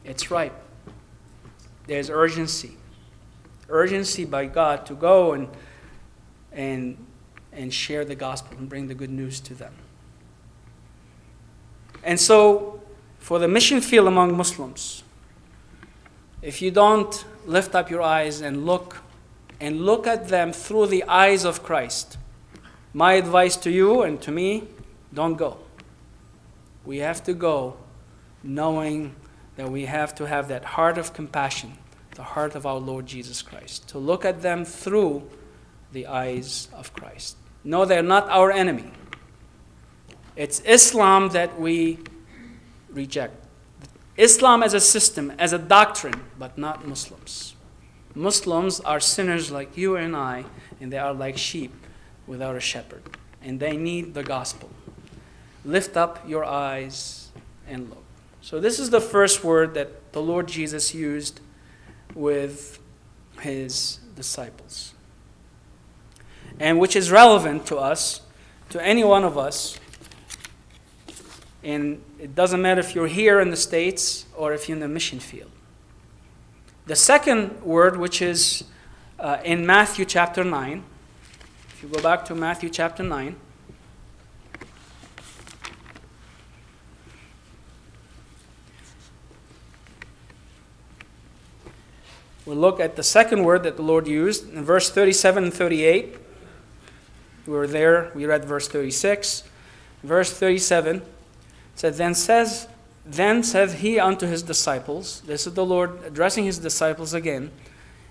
[0.05, 0.55] it's ripe.
[1.87, 2.77] There's urgency.
[3.69, 5.49] Urgency by God to go and,
[6.53, 6.97] and,
[7.53, 9.75] and share the gospel and bring the good news to them.
[12.03, 12.83] And so,
[13.19, 15.03] for the mission field among Muslims,
[16.43, 19.03] if you don't lift up your eyes and look
[19.61, 22.19] and look at them through the eyes of Christ,
[22.93, 24.65] my advice to you and to me
[25.13, 25.64] don't go.
[26.85, 27.77] We have to go
[28.43, 29.15] knowing
[29.57, 31.79] that we have to have that heart of compassion,
[32.15, 35.29] the heart of our Lord Jesus Christ, to look at them through
[35.93, 37.37] the eyes of Christ.
[37.63, 38.91] No, they're not our enemy.
[40.37, 41.99] It's Islam that we
[42.91, 43.35] reject.
[44.17, 47.55] Islam as a system, as a doctrine, but not Muslims.
[48.15, 50.45] Muslims are sinners like you and I,
[50.81, 51.73] and they are like sheep
[52.27, 53.03] without a shepherd.
[53.43, 54.71] And they need the gospel.
[55.65, 57.31] Lift up your eyes
[57.67, 58.05] and look.
[58.43, 61.41] So, this is the first word that the Lord Jesus used
[62.15, 62.79] with
[63.41, 64.95] his disciples,
[66.61, 68.21] and which is relevant to us,
[68.71, 69.79] to any one of us.
[71.63, 74.89] And it doesn't matter if you're here in the States or if you're in the
[74.89, 75.51] mission field.
[76.87, 78.65] The second word, which is
[79.19, 80.85] uh, in Matthew chapter 9,
[81.71, 83.37] if you go back to Matthew chapter 9,
[92.47, 96.17] We'll look at the second word that the Lord used in verse 37 and 38.
[97.47, 99.45] We were there, we read verse 36.
[100.03, 101.03] Verse 37
[101.75, 102.69] said, Then says
[103.07, 107.51] then said he unto his disciples, this is the Lord addressing his disciples again.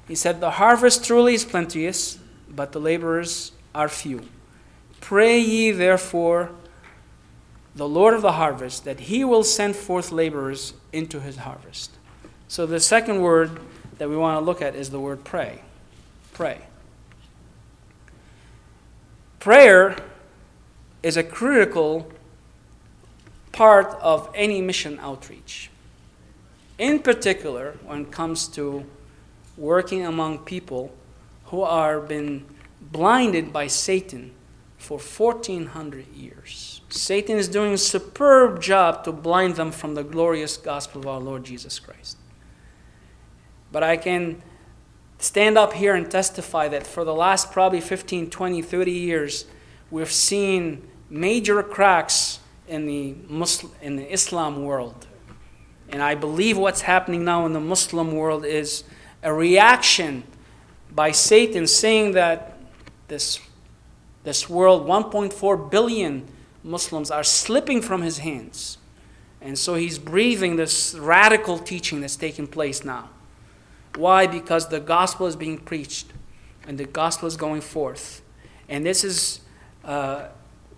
[0.07, 4.21] He said, The harvest truly is plenteous, but the laborers are few.
[5.01, 6.51] Pray ye therefore
[7.75, 11.91] the Lord of the harvest that he will send forth laborers into his harvest.
[12.47, 13.59] So the second word
[14.03, 15.61] that we want to look at is the word pray.
[16.33, 16.59] Pray.
[19.39, 19.95] Prayer
[21.01, 22.11] is a critical
[23.53, 25.69] part of any mission outreach.
[26.77, 28.83] In particular, when it comes to
[29.55, 30.93] working among people
[31.45, 32.43] who are been
[32.81, 34.31] blinded by Satan
[34.77, 36.81] for 1400 years.
[36.89, 41.21] Satan is doing a superb job to blind them from the glorious gospel of our
[41.21, 42.17] Lord Jesus Christ.
[43.73, 44.41] But I can
[45.17, 49.45] stand up here and testify that for the last probably 15, 20, 30 years,
[49.89, 55.07] we've seen major cracks in the Muslim, in the Islam world.
[55.89, 58.83] And I believe what's happening now in the Muslim world is
[59.23, 60.23] a reaction
[60.91, 62.59] by Satan saying that
[63.07, 63.39] this,
[64.23, 66.27] this world, 1.4 billion
[66.63, 68.77] Muslims, are slipping from his hands.
[69.41, 73.09] And so he's breathing this radical teaching that's taking place now.
[73.95, 74.27] Why?
[74.27, 76.07] Because the gospel is being preached
[76.67, 78.21] and the gospel is going forth.
[78.69, 79.41] And this is,
[79.83, 80.27] uh,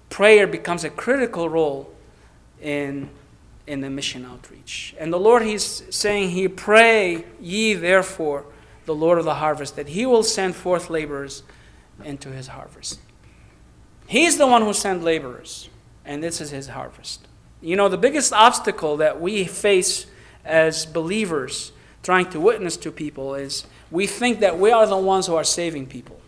[0.10, 1.94] prayer becomes a critical role
[2.62, 3.10] in,
[3.68, 4.96] in the mission outreach.
[5.00, 8.46] And the Lord, He's saying, He pray ye therefore
[8.86, 11.44] the Lord of the harvest that He will send forth laborers
[12.04, 13.00] into His harvest.
[14.08, 15.70] He's the one who sent laborers,
[16.04, 17.28] and this is His harvest.
[17.62, 20.06] You know, the biggest obstacle that we face
[20.44, 21.72] as believers
[22.06, 25.44] trying to witness to people is we think that we are the ones who are
[25.44, 26.22] saving people.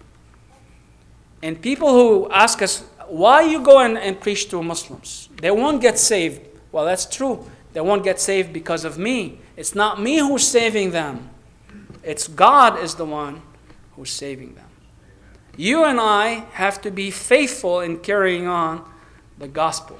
[1.43, 5.29] And people who ask us, why you go and, and preach to Muslims?
[5.39, 6.41] They won't get saved.
[6.71, 7.45] Well, that's true.
[7.73, 9.39] They won't get saved because of me.
[9.55, 11.29] It's not me who's saving them.
[12.01, 13.43] It's God is the one
[13.95, 14.69] who's saving them.
[15.55, 18.83] You and I have to be faithful in carrying on
[19.37, 19.99] the gospel,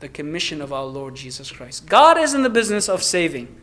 [0.00, 1.86] the commission of our Lord Jesus Christ.
[1.86, 3.62] God is in the business of saving.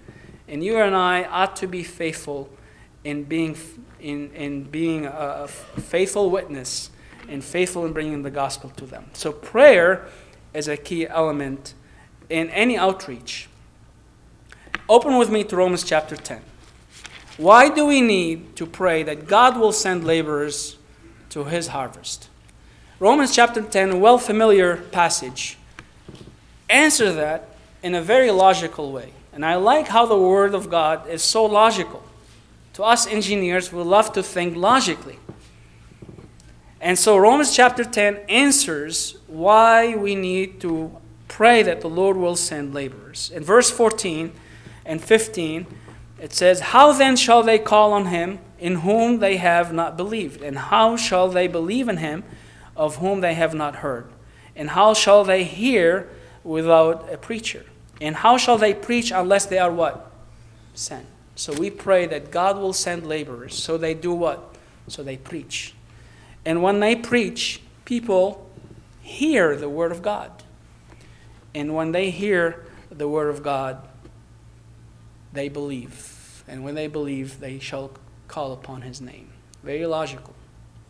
[0.53, 2.47] And you and I ought to be faithful
[3.03, 3.57] in being,
[3.99, 6.91] in, in being a, faithful witness
[7.27, 9.05] and faithful in bringing the gospel to them.
[9.13, 10.05] So, prayer
[10.53, 11.73] is a key element
[12.29, 13.49] in any outreach.
[14.87, 16.43] Open with me to Romans chapter 10.
[17.37, 20.77] Why do we need to pray that God will send laborers
[21.29, 22.29] to his harvest?
[22.99, 25.57] Romans chapter 10, well familiar passage,
[26.69, 29.13] answer that in a very logical way.
[29.34, 32.03] And I like how the Word of God is so logical.
[32.73, 35.19] To us engineers, we love to think logically.
[36.79, 40.95] And so Romans chapter 10 answers why we need to
[41.27, 43.31] pray that the Lord will send laborers.
[43.34, 44.31] In verse 14
[44.86, 45.65] and 15,
[46.19, 50.41] it says, How then shall they call on him in whom they have not believed?
[50.41, 52.23] And how shall they believe in him
[52.75, 54.07] of whom they have not heard?
[54.55, 56.09] And how shall they hear
[56.43, 57.65] without a preacher?
[58.03, 60.11] And how shall they preach unless they are what?
[60.73, 61.05] Sent.
[61.35, 63.55] So we pray that God will send laborers.
[63.55, 64.57] So they do what?
[64.89, 65.73] So they preach.
[66.43, 68.51] And when they preach, people
[69.01, 70.43] hear the Word of God.
[71.55, 73.87] And when they hear the Word of God,
[75.31, 76.43] they believe.
[76.45, 77.91] And when they believe, they shall
[78.27, 79.29] call upon His name.
[79.63, 80.33] Very logical.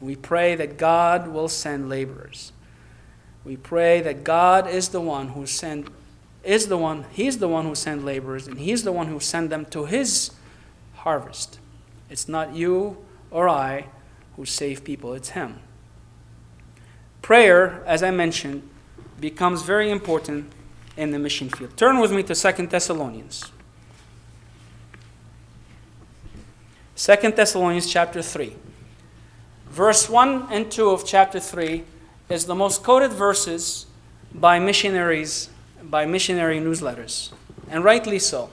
[0.01, 2.53] We pray that God will send laborers.
[3.45, 5.89] We pray that God is the one who sent
[6.43, 9.49] is the one, He's the one who sent laborers, and He's the one who sent
[9.49, 10.31] them to His
[10.95, 11.59] harvest.
[12.09, 12.97] It's not you
[13.31, 13.87] or I
[14.35, 15.59] who save people, it's Him.
[17.21, 18.69] Prayer, as I mentioned,
[19.19, 20.51] becomes very important
[20.97, 21.75] in the mission field.
[21.77, 23.51] Turn with me to Second Thessalonians.
[26.95, 28.55] Second Thessalonians chapter 3.
[29.69, 31.83] Verse 1 and 2 of chapter 3
[32.29, 33.87] is the most quoted verses
[34.33, 35.49] by missionaries,
[35.89, 37.31] by missionary newsletters,
[37.69, 38.49] and rightly so.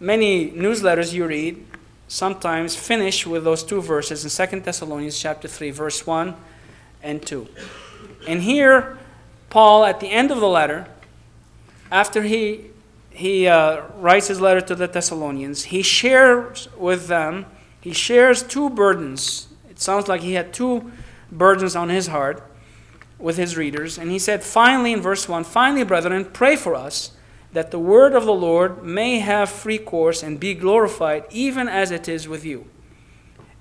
[0.00, 1.64] Many newsletters you read
[2.08, 6.34] sometimes finish with those two verses in 2 Thessalonians chapter 3 verse 1
[7.02, 7.48] and 2.
[8.28, 8.98] And here
[9.48, 10.86] Paul at the end of the letter
[11.90, 12.66] after he
[13.10, 17.46] he uh, writes his letter to the Thessalonians, he shares with them,
[17.80, 19.48] he shares two burdens.
[19.68, 20.90] It sounds like he had two
[21.30, 22.42] burdens on his heart
[23.22, 23.96] with his readers.
[23.96, 27.12] And he said, finally, in verse 1, finally, brethren, pray for us
[27.52, 31.90] that the word of the Lord may have free course and be glorified, even as
[31.90, 32.66] it is with you,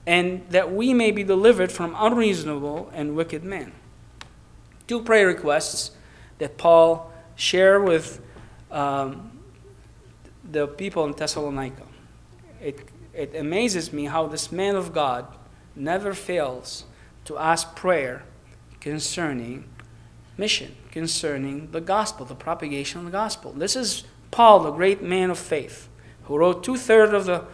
[0.08, 3.72] and that we may be delivered from unreasonable and wicked men.
[4.88, 5.92] Two prayer requests
[6.40, 8.22] that Paul shared with
[8.72, 9.40] um,
[10.44, 11.84] the people in Thessalonica.
[12.60, 12.80] It,
[13.14, 15.28] it amazes me how this man of God
[15.76, 16.86] never fails
[17.26, 18.24] to ask prayer
[18.82, 19.64] concerning
[20.38, 23.54] mission, concerning the gospel, the propagation of the gospel.
[23.54, 25.88] This is Paul, the great man of faith,
[26.24, 27.46] who wrote two thirds of the,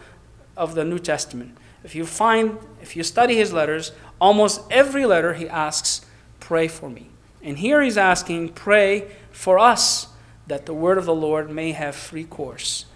[0.56, 1.56] of the New Testament.
[1.84, 6.04] If you find, if you study his letters, almost every letter he asks,
[6.40, 7.10] Pray for me.
[7.42, 10.08] And here he's asking, Pray for us
[10.46, 12.86] that the word of the Lord may have free course.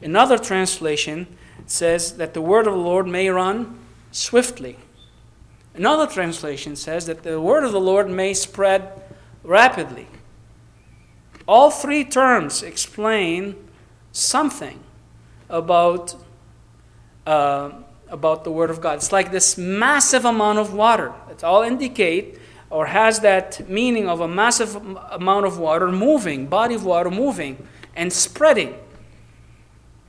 [0.00, 1.26] Another translation
[1.66, 3.78] says that the word of the Lord may run
[4.10, 4.78] swiftly.
[5.74, 8.92] Another translation says that the word of the Lord may spread
[9.42, 10.06] rapidly.
[11.48, 13.56] All three terms explain
[14.12, 14.80] something
[15.48, 16.14] about,
[17.26, 17.72] uh,
[18.08, 18.94] about the Word of God.
[18.96, 21.12] It's like this massive amount of water.
[21.30, 22.38] It all indicate
[22.70, 27.66] or has that meaning of a massive amount of water moving, body of water moving
[27.96, 28.74] and spreading.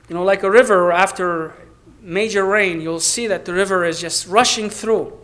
[0.08, 1.54] You know, like a river after
[2.00, 5.18] major rain, you'll see that the river is just rushing through.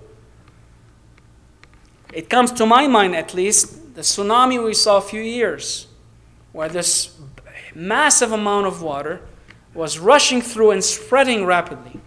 [2.12, 5.86] It comes to my mind, at least, the tsunami we saw a few years,
[6.52, 7.18] where this
[7.74, 9.20] massive amount of water
[9.74, 12.00] was rushing through and spreading rapidly.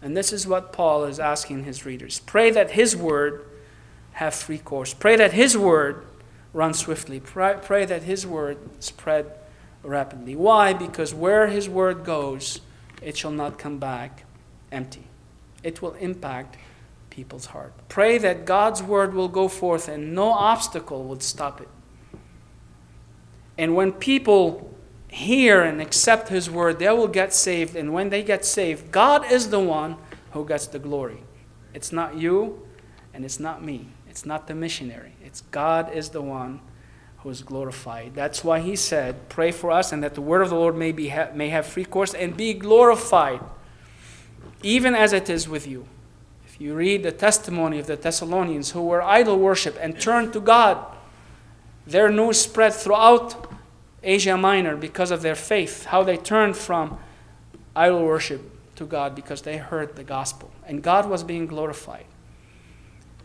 [0.00, 3.44] And this is what Paul is asking his readers pray that his word
[4.12, 4.94] have free course.
[4.94, 6.04] Pray that his word
[6.52, 7.18] run swiftly.
[7.18, 9.32] Pray, pray that his word spread
[9.82, 10.36] rapidly.
[10.36, 10.72] Why?
[10.72, 12.60] Because where his word goes,
[13.02, 14.24] it shall not come back
[14.70, 15.04] empty.
[15.62, 16.56] It will impact
[17.14, 17.72] people's heart.
[17.88, 21.68] Pray that God's word will go forth and no obstacle will stop it.
[23.56, 24.74] And when people
[25.06, 27.76] hear and accept his word, they will get saved.
[27.76, 29.96] And when they get saved, God is the one
[30.32, 31.22] who gets the glory.
[31.72, 32.66] It's not you
[33.12, 33.90] and it's not me.
[34.10, 35.12] It's not the missionary.
[35.24, 36.60] It's God is the one
[37.18, 38.16] who is glorified.
[38.16, 40.90] That's why he said, Pray for us and that the word of the Lord may,
[40.90, 43.40] be ha- may have free course and be glorified,
[44.64, 45.86] even as it is with you.
[46.54, 50.40] If you read the testimony of the Thessalonians who were idol worship and turned to
[50.40, 50.86] God,
[51.84, 53.52] their news spread throughout
[54.04, 56.96] Asia Minor because of their faith, how they turned from
[57.74, 58.40] idol worship
[58.76, 60.48] to God because they heard the gospel.
[60.64, 62.06] And God was being glorified.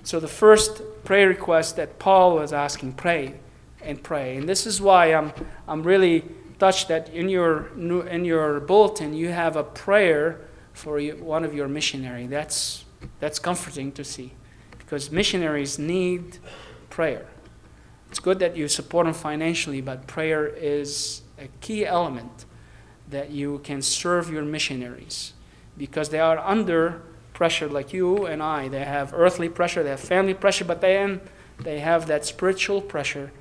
[0.01, 3.35] So the first prayer request that Paul was asking, pray
[3.83, 4.37] and pray.
[4.37, 5.33] And this is why I'm,
[5.67, 6.23] I'm really
[6.57, 10.41] touched that in your, in your bulletin you have a prayer
[10.73, 12.25] for one of your missionary.
[12.25, 12.85] That's
[13.19, 14.33] that's comforting to see
[14.77, 16.37] because missionaries need
[16.89, 17.27] prayer.
[18.09, 22.45] It's good that you support them financially, but prayer is a key element
[23.09, 25.33] that you can serve your missionaries
[25.77, 27.01] because they are under
[27.33, 28.67] pressure like you and I.
[28.67, 31.21] They have earthly pressure, they have family pressure, but then
[31.59, 33.31] they have that spiritual pressure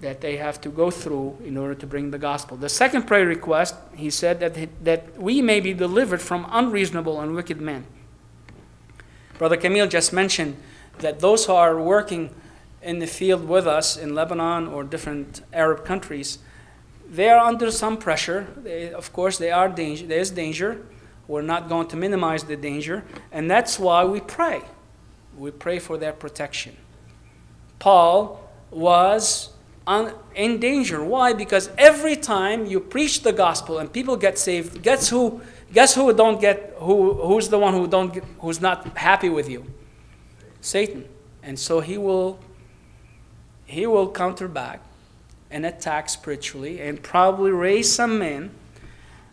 [0.00, 2.56] that they have to go through in order to bring the gospel.
[2.56, 7.34] The second prayer request, he said that, that we may be delivered from unreasonable and
[7.34, 7.86] wicked men.
[9.38, 10.56] Brother Camille just mentioned
[10.98, 12.30] that those who are working
[12.82, 16.38] in the field with us in Lebanon or different Arab countries,
[17.08, 18.46] they are under some pressure.
[18.56, 20.86] They, of course, they are danger, there is danger.
[21.28, 24.62] We're not going to minimize the danger, and that's why we pray.
[25.36, 26.76] We pray for their protection.
[27.80, 29.50] Paul was
[30.34, 31.04] in danger.
[31.04, 31.32] Why?
[31.32, 35.40] Because every time you preach the gospel and people get saved, guess who
[35.72, 39.48] Guess who don't get who who's the one who don't get, who's not happy with
[39.48, 39.64] you?
[40.60, 41.08] Satan.
[41.42, 42.38] And so he will
[43.66, 44.80] he will counter back
[45.50, 48.50] and attack spiritually and probably raise some men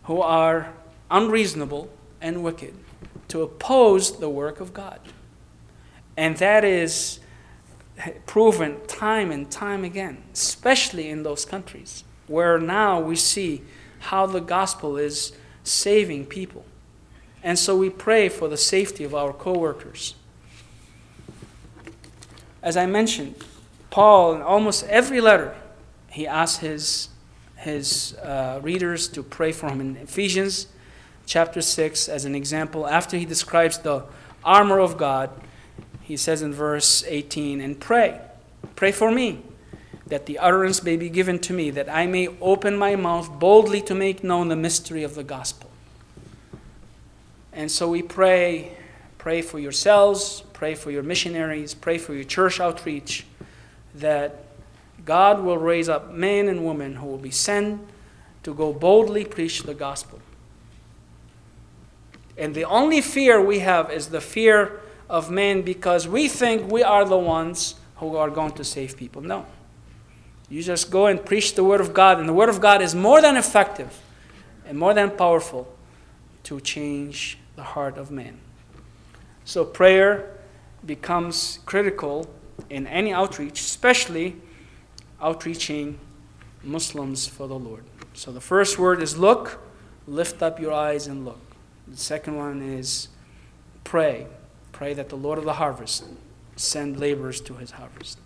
[0.04, 0.72] who are
[1.10, 1.88] unreasonable
[2.20, 2.74] and wicked
[3.28, 5.00] to oppose the work of God.
[6.16, 7.20] And that is
[8.26, 13.62] proven time and time again, especially in those countries where now we see
[14.00, 15.32] how the gospel is
[15.64, 16.64] saving people.
[17.42, 20.14] And so we pray for the safety of our coworkers.
[22.62, 23.34] As I mentioned,
[23.90, 25.54] Paul, in almost every letter,
[26.10, 27.08] he asks his,
[27.56, 29.80] his uh, readers to pray for him.
[29.80, 30.68] In Ephesians
[31.26, 34.04] chapter 6, as an example, after he describes the
[34.42, 35.30] armor of God,
[36.00, 38.20] he says in verse 18, And pray,
[38.76, 39.42] pray for me
[40.14, 43.82] that the utterance may be given to me, that I may open my mouth boldly
[43.82, 45.68] to make known the mystery of the gospel.
[47.52, 48.76] And so we pray,
[49.18, 53.26] pray for yourselves, pray for your missionaries, pray for your church outreach,
[53.96, 54.44] that
[55.04, 57.80] God will raise up men and women who will be sent
[58.44, 60.20] to go boldly preach the gospel.
[62.38, 66.84] And the only fear we have is the fear of men because we think we
[66.84, 69.20] are the ones who are going to save people.
[69.20, 69.44] No.
[70.48, 72.94] You just go and preach the Word of God, and the Word of God is
[72.94, 74.00] more than effective
[74.66, 75.74] and more than powerful
[76.44, 78.38] to change the heart of man.
[79.44, 80.38] So, prayer
[80.84, 82.28] becomes critical
[82.70, 84.36] in any outreach, especially
[85.20, 85.98] outreaching
[86.62, 87.84] Muslims for the Lord.
[88.14, 89.60] So the first word is look,
[90.06, 91.40] lift up your eyes and look.
[91.88, 93.08] The second one is
[93.82, 94.26] pray.
[94.72, 96.04] Pray that the Lord of the harvest
[96.56, 98.18] send laborers to his harvest.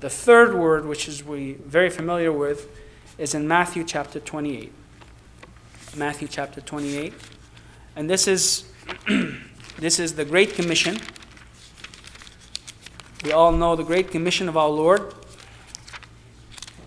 [0.00, 2.68] The third word, which is we very familiar with,
[3.16, 4.70] is in Matthew chapter 28.
[5.96, 7.14] Matthew chapter 28.
[7.96, 8.70] And this is
[9.78, 10.98] this is the Great Commission.
[13.24, 15.14] We all know the Great Commission of our Lord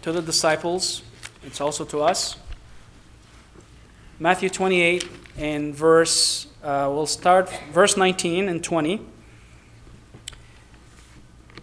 [0.03, 1.01] to the disciples.
[1.43, 2.37] It's also to us.
[4.19, 9.01] Matthew 28 and verse, uh, we'll start verse 19 and 20.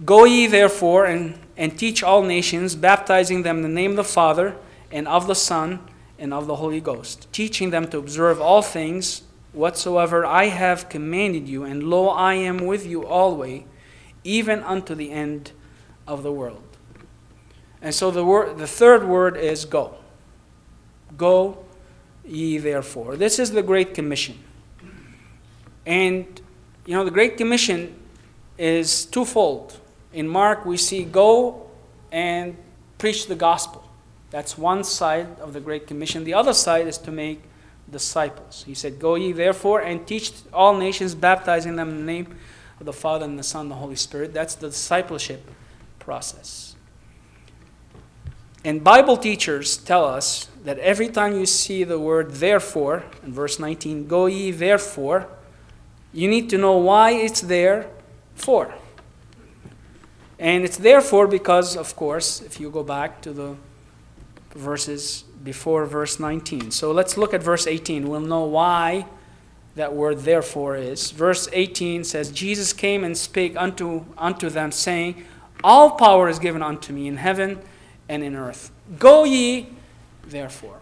[0.05, 4.05] Go ye therefore and, and teach all nations, baptizing them in the name of the
[4.05, 4.57] Father
[4.93, 5.81] and of the Son
[6.19, 9.23] and of the Holy Ghost, teaching them to observe all things
[9.53, 13.63] whatsoever I have commanded you, and lo, I am with you always,
[14.23, 15.53] even unto the end
[16.07, 16.63] of the world.
[17.81, 19.97] And so the, word, the third word is go.
[21.17, 21.65] Go
[22.25, 23.17] ye therefore.
[23.17, 24.39] This is the Great Commission.
[25.87, 26.41] And,
[26.85, 27.95] you know, the Great Commission
[28.59, 29.81] is twofold.
[30.17, 31.69] In Mark, we see go
[32.11, 32.57] and
[32.97, 33.87] preach the gospel.
[34.31, 36.25] That's one side of the Great Commission.
[36.25, 37.43] The other side is to make
[37.91, 38.65] disciples.
[38.67, 42.35] He said, Go ye therefore and teach all nations, baptizing them in the name
[42.81, 44.33] of the Father and the Son and the Holy Spirit.
[44.33, 45.47] That's the discipleship
[45.99, 46.77] process.
[48.65, 53.59] And Bible teachers tell us that every time you see the word therefore, in verse
[53.59, 55.29] 19, go ye therefore,
[56.15, 57.91] you need to know why it's there
[58.35, 58.75] for.
[60.39, 63.57] And it's therefore because, of course, if you go back to the
[64.55, 66.71] verses before verse 19.
[66.71, 68.09] So let's look at verse 18.
[68.09, 69.07] We'll know why
[69.77, 71.11] that word therefore is.
[71.11, 75.25] Verse 18 says, Jesus came and spake unto, unto them, saying,
[75.63, 77.61] All power is given unto me in heaven
[78.09, 78.71] and in earth.
[78.99, 79.69] Go ye,
[80.27, 80.81] therefore.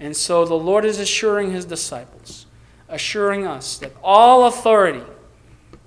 [0.00, 2.46] And so the Lord is assuring his disciples,
[2.88, 5.02] assuring us that all authority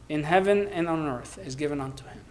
[0.10, 2.22] in heaven and on earth is given unto him.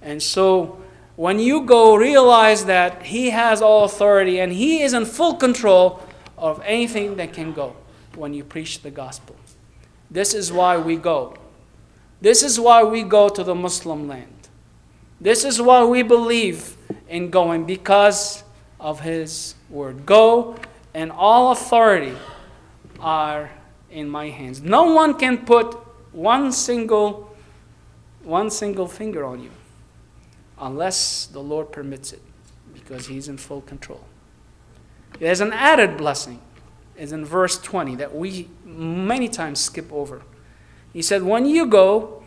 [0.00, 0.82] And so
[1.16, 6.02] when you go, realize that he has all authority and he is in full control
[6.36, 7.76] of anything that can go
[8.16, 9.36] when you preach the gospel.
[10.10, 11.36] This is why we go.
[12.20, 14.48] This is why we go to the Muslim land.
[15.20, 16.76] This is why we believe
[17.08, 18.42] in going because
[18.80, 20.04] of his word.
[20.04, 20.56] Go,
[20.94, 22.16] and all authority
[23.00, 23.50] are
[23.90, 24.60] in my hands.
[24.60, 25.76] No one can put
[26.12, 27.34] one single
[28.24, 29.50] one single finger on you
[30.60, 32.22] unless the Lord permits it
[32.72, 34.04] because he's in full control.
[35.18, 36.40] There's an added blessing
[36.96, 40.22] is in verse 20 that we many times skip over.
[40.92, 42.22] He said, "When you go,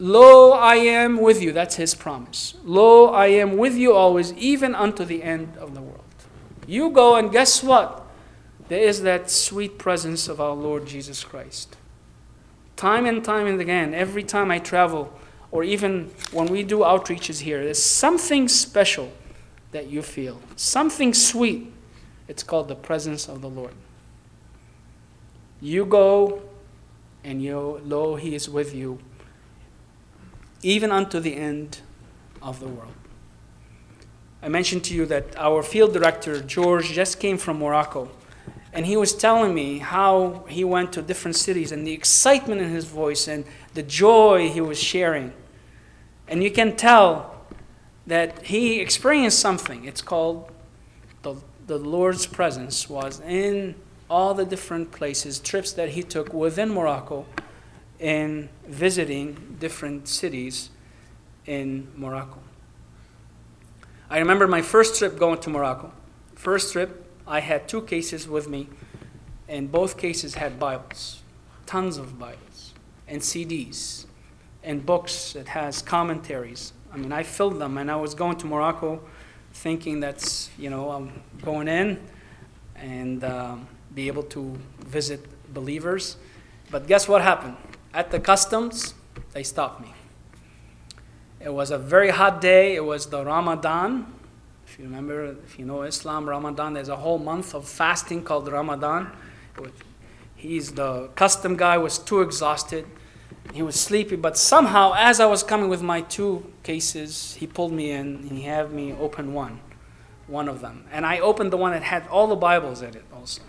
[0.00, 1.52] Lo, I am with you.
[1.52, 2.54] That's his promise.
[2.64, 6.04] Lo, I am with you always, even unto the end of the world.
[6.68, 8.06] You go, and guess what?
[8.68, 11.76] There is that sweet presence of our Lord Jesus Christ.
[12.78, 15.12] Time and time and again, every time I travel,
[15.50, 19.10] or even when we do outreaches here, there's something special
[19.72, 21.72] that you feel, something sweet.
[22.28, 23.74] It's called the presence of the Lord.
[25.60, 26.40] You go,
[27.24, 29.00] and you, lo, he is with you
[30.62, 31.80] even unto the end
[32.40, 32.94] of the world.
[34.40, 38.08] I mentioned to you that our field director, George, just came from Morocco.
[38.72, 42.70] And he was telling me how he went to different cities and the excitement in
[42.70, 43.44] his voice and
[43.74, 45.32] the joy he was sharing.
[46.28, 47.46] And you can tell
[48.06, 49.84] that he experienced something.
[49.84, 50.50] It's called
[51.22, 53.74] the, the Lord's presence was in
[54.10, 57.26] all the different places, trips that he took within Morocco
[57.98, 60.70] in visiting different cities
[61.46, 62.38] in Morocco.
[64.10, 65.92] I remember my first trip going to Morocco.
[66.34, 68.70] First trip, I had two cases with me,
[69.48, 71.22] and both cases had Bibles,
[71.66, 72.72] tons of Bibles,
[73.06, 74.06] and CDs,
[74.62, 76.72] and books that has commentaries.
[76.90, 79.02] I mean, I filled them, and I was going to Morocco
[79.52, 82.00] thinking that's, you know, I'm going in
[82.76, 84.56] and um, be able to
[84.86, 85.20] visit
[85.52, 86.16] believers.
[86.70, 87.56] But guess what happened?
[87.92, 88.94] At the customs,
[89.32, 89.92] they stopped me.
[91.40, 92.74] It was a very hot day.
[92.74, 94.14] It was the Ramadan.
[94.78, 98.46] If you remember, if you know Islam, Ramadan, there's a whole month of fasting called
[98.46, 99.10] Ramadan.
[100.36, 102.86] He's the custom guy was too exhausted.
[103.52, 107.72] He was sleepy, but somehow, as I was coming with my two cases, he pulled
[107.72, 109.58] me in and he had me open one,
[110.28, 110.84] one of them.
[110.92, 113.42] And I opened the one that had all the Bibles in it also.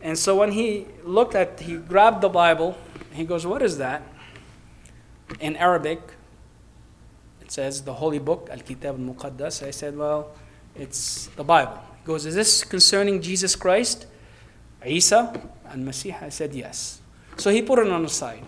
[0.00, 2.76] And so when he looked at, he grabbed the Bible
[3.12, 4.02] He goes, What is that?
[5.38, 6.00] In Arabic,
[7.50, 9.66] says the holy book, Al Kitab al Muqaddas.
[9.66, 10.32] I said, Well,
[10.74, 11.80] it's the Bible.
[12.00, 14.06] He goes, Is this concerning Jesus Christ?
[14.86, 16.16] Isa and Messiah?
[16.22, 17.00] I said, Yes.
[17.36, 18.44] So he put it on the side.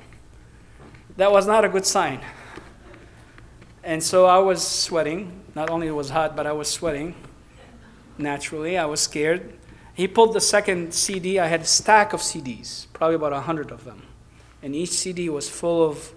[1.17, 2.21] That was not a good sign.
[3.85, 5.41] And so I was sweating.
[5.55, 7.15] Not only it was hot, but I was sweating.
[8.19, 9.55] Naturally, I was scared.
[9.95, 11.39] He pulled the second CD.
[11.39, 14.03] I had a stack of CDs, probably about a hundred of them,
[14.63, 16.15] and each CD was full of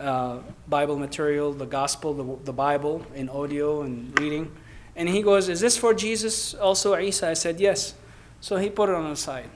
[0.00, 0.38] uh,
[0.68, 4.50] Bible material, the gospel, the, the Bible in audio and reading.
[4.96, 7.94] And he goes, "Is this for Jesus also, Isa?" I said, "Yes."
[8.40, 9.48] So he put it on the side.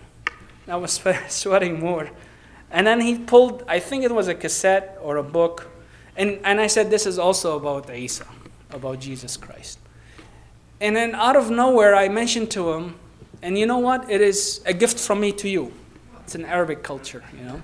[0.66, 2.10] I was sweating more.
[2.70, 5.66] And then he pulled, I think it was a cassette or a book,
[6.16, 8.26] and, and I said, This is also about Isa,
[8.70, 9.78] about Jesus Christ.
[10.80, 12.96] And then out of nowhere, I mentioned to him,
[13.40, 14.10] and you know what?
[14.10, 15.72] It is a gift from me to you.
[16.20, 17.62] It's an Arabic culture, you know.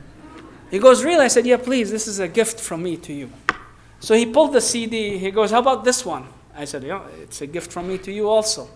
[0.70, 1.24] He goes, Really?
[1.24, 3.30] I said, Yeah, please, this is a gift from me to you.
[4.00, 5.18] So he pulled the CD.
[5.18, 6.26] He goes, How about this one?
[6.56, 8.68] I said, Yeah, it's a gift from me to you also.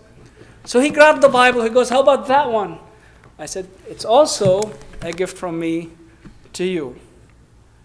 [0.65, 1.61] So he grabbed the Bible.
[1.63, 2.79] He goes, How about that one?
[3.37, 5.91] I said, It's also a gift from me
[6.53, 6.99] to you.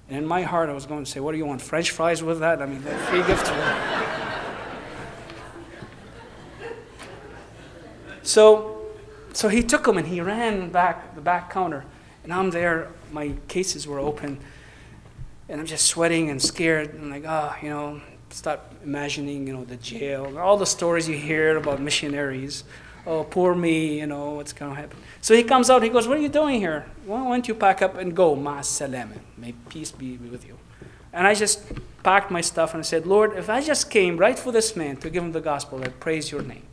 [0.09, 1.63] And in my heart, I was going to say, What do you want?
[1.63, 2.61] French fries with that?
[2.61, 3.47] I mean, free gift.
[8.23, 8.87] so,
[9.33, 11.85] so he took them and he ran back the back counter.
[12.23, 14.39] And I'm there, my cases were open.
[15.49, 16.95] And I'm just sweating and scared.
[16.95, 18.01] I'm like, oh, you know,
[18.31, 22.65] start imagining, you know, the jail, all the stories you hear about missionaries.
[23.07, 24.99] Oh, poor me, you know, what's going to happen.
[25.21, 26.87] So he comes out, he goes, What are you doing here?
[27.05, 28.35] Why don't you pack up and go?
[28.35, 29.17] Ma salama.
[29.37, 30.59] May peace be with you.
[31.13, 31.63] And I just
[32.03, 34.97] packed my stuff and I said, Lord, if I just came right for this man
[34.99, 36.65] to give him the gospel, I praise your name.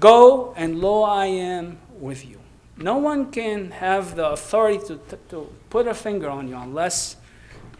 [0.00, 2.37] Go and lo, I am with you.
[2.78, 5.00] No one can have the authority to,
[5.30, 7.16] to, put a finger on you unless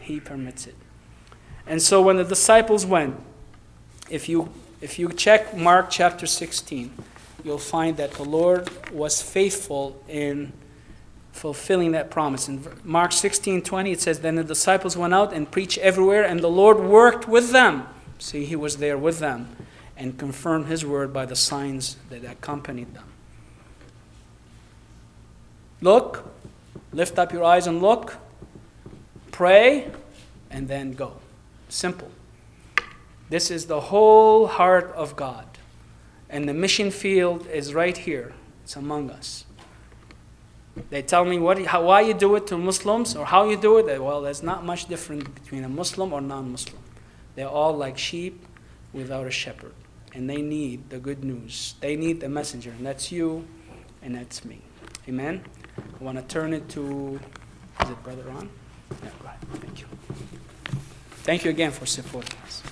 [0.01, 0.75] he permits it.
[1.67, 3.17] And so when the disciples went,
[4.11, 6.93] if you if you check Mark chapter 16,
[7.43, 10.53] you'll find that the Lord was faithful in
[11.33, 12.49] fulfilling that promise.
[12.49, 16.41] In Mark 16 20, it says, Then the disciples went out and preached everywhere, and
[16.41, 17.87] the Lord worked with them.
[18.19, 19.57] See, he was there with them
[19.97, 23.05] and confirmed his word by the signs that accompanied them.
[25.81, 26.29] Look,
[26.93, 28.17] lift up your eyes and look,
[29.31, 29.91] pray,
[30.51, 31.15] and then go.
[31.69, 32.11] Simple.
[33.29, 35.47] This is the whole heart of God.
[36.31, 38.33] And the mission field is right here,
[38.65, 39.45] it's among us.
[40.91, 43.79] They tell me what, how, why you do it to Muslims or how you do
[43.79, 44.03] it.
[44.03, 46.83] Well, there's not much difference between a Muslim or non Muslim.
[47.35, 48.45] They're all like sheep
[48.93, 49.75] without a shepherd.
[50.15, 51.75] And they need the good news.
[51.81, 52.71] They need the messenger.
[52.71, 53.47] And that's you
[54.03, 54.61] and that's me.
[55.09, 55.45] Amen?
[56.01, 57.19] I want to turn it to,
[57.83, 58.49] is it Brother Ron?
[59.03, 59.37] Yeah, right.
[59.55, 59.87] Thank you.
[61.23, 62.63] Thank you again for supporting us.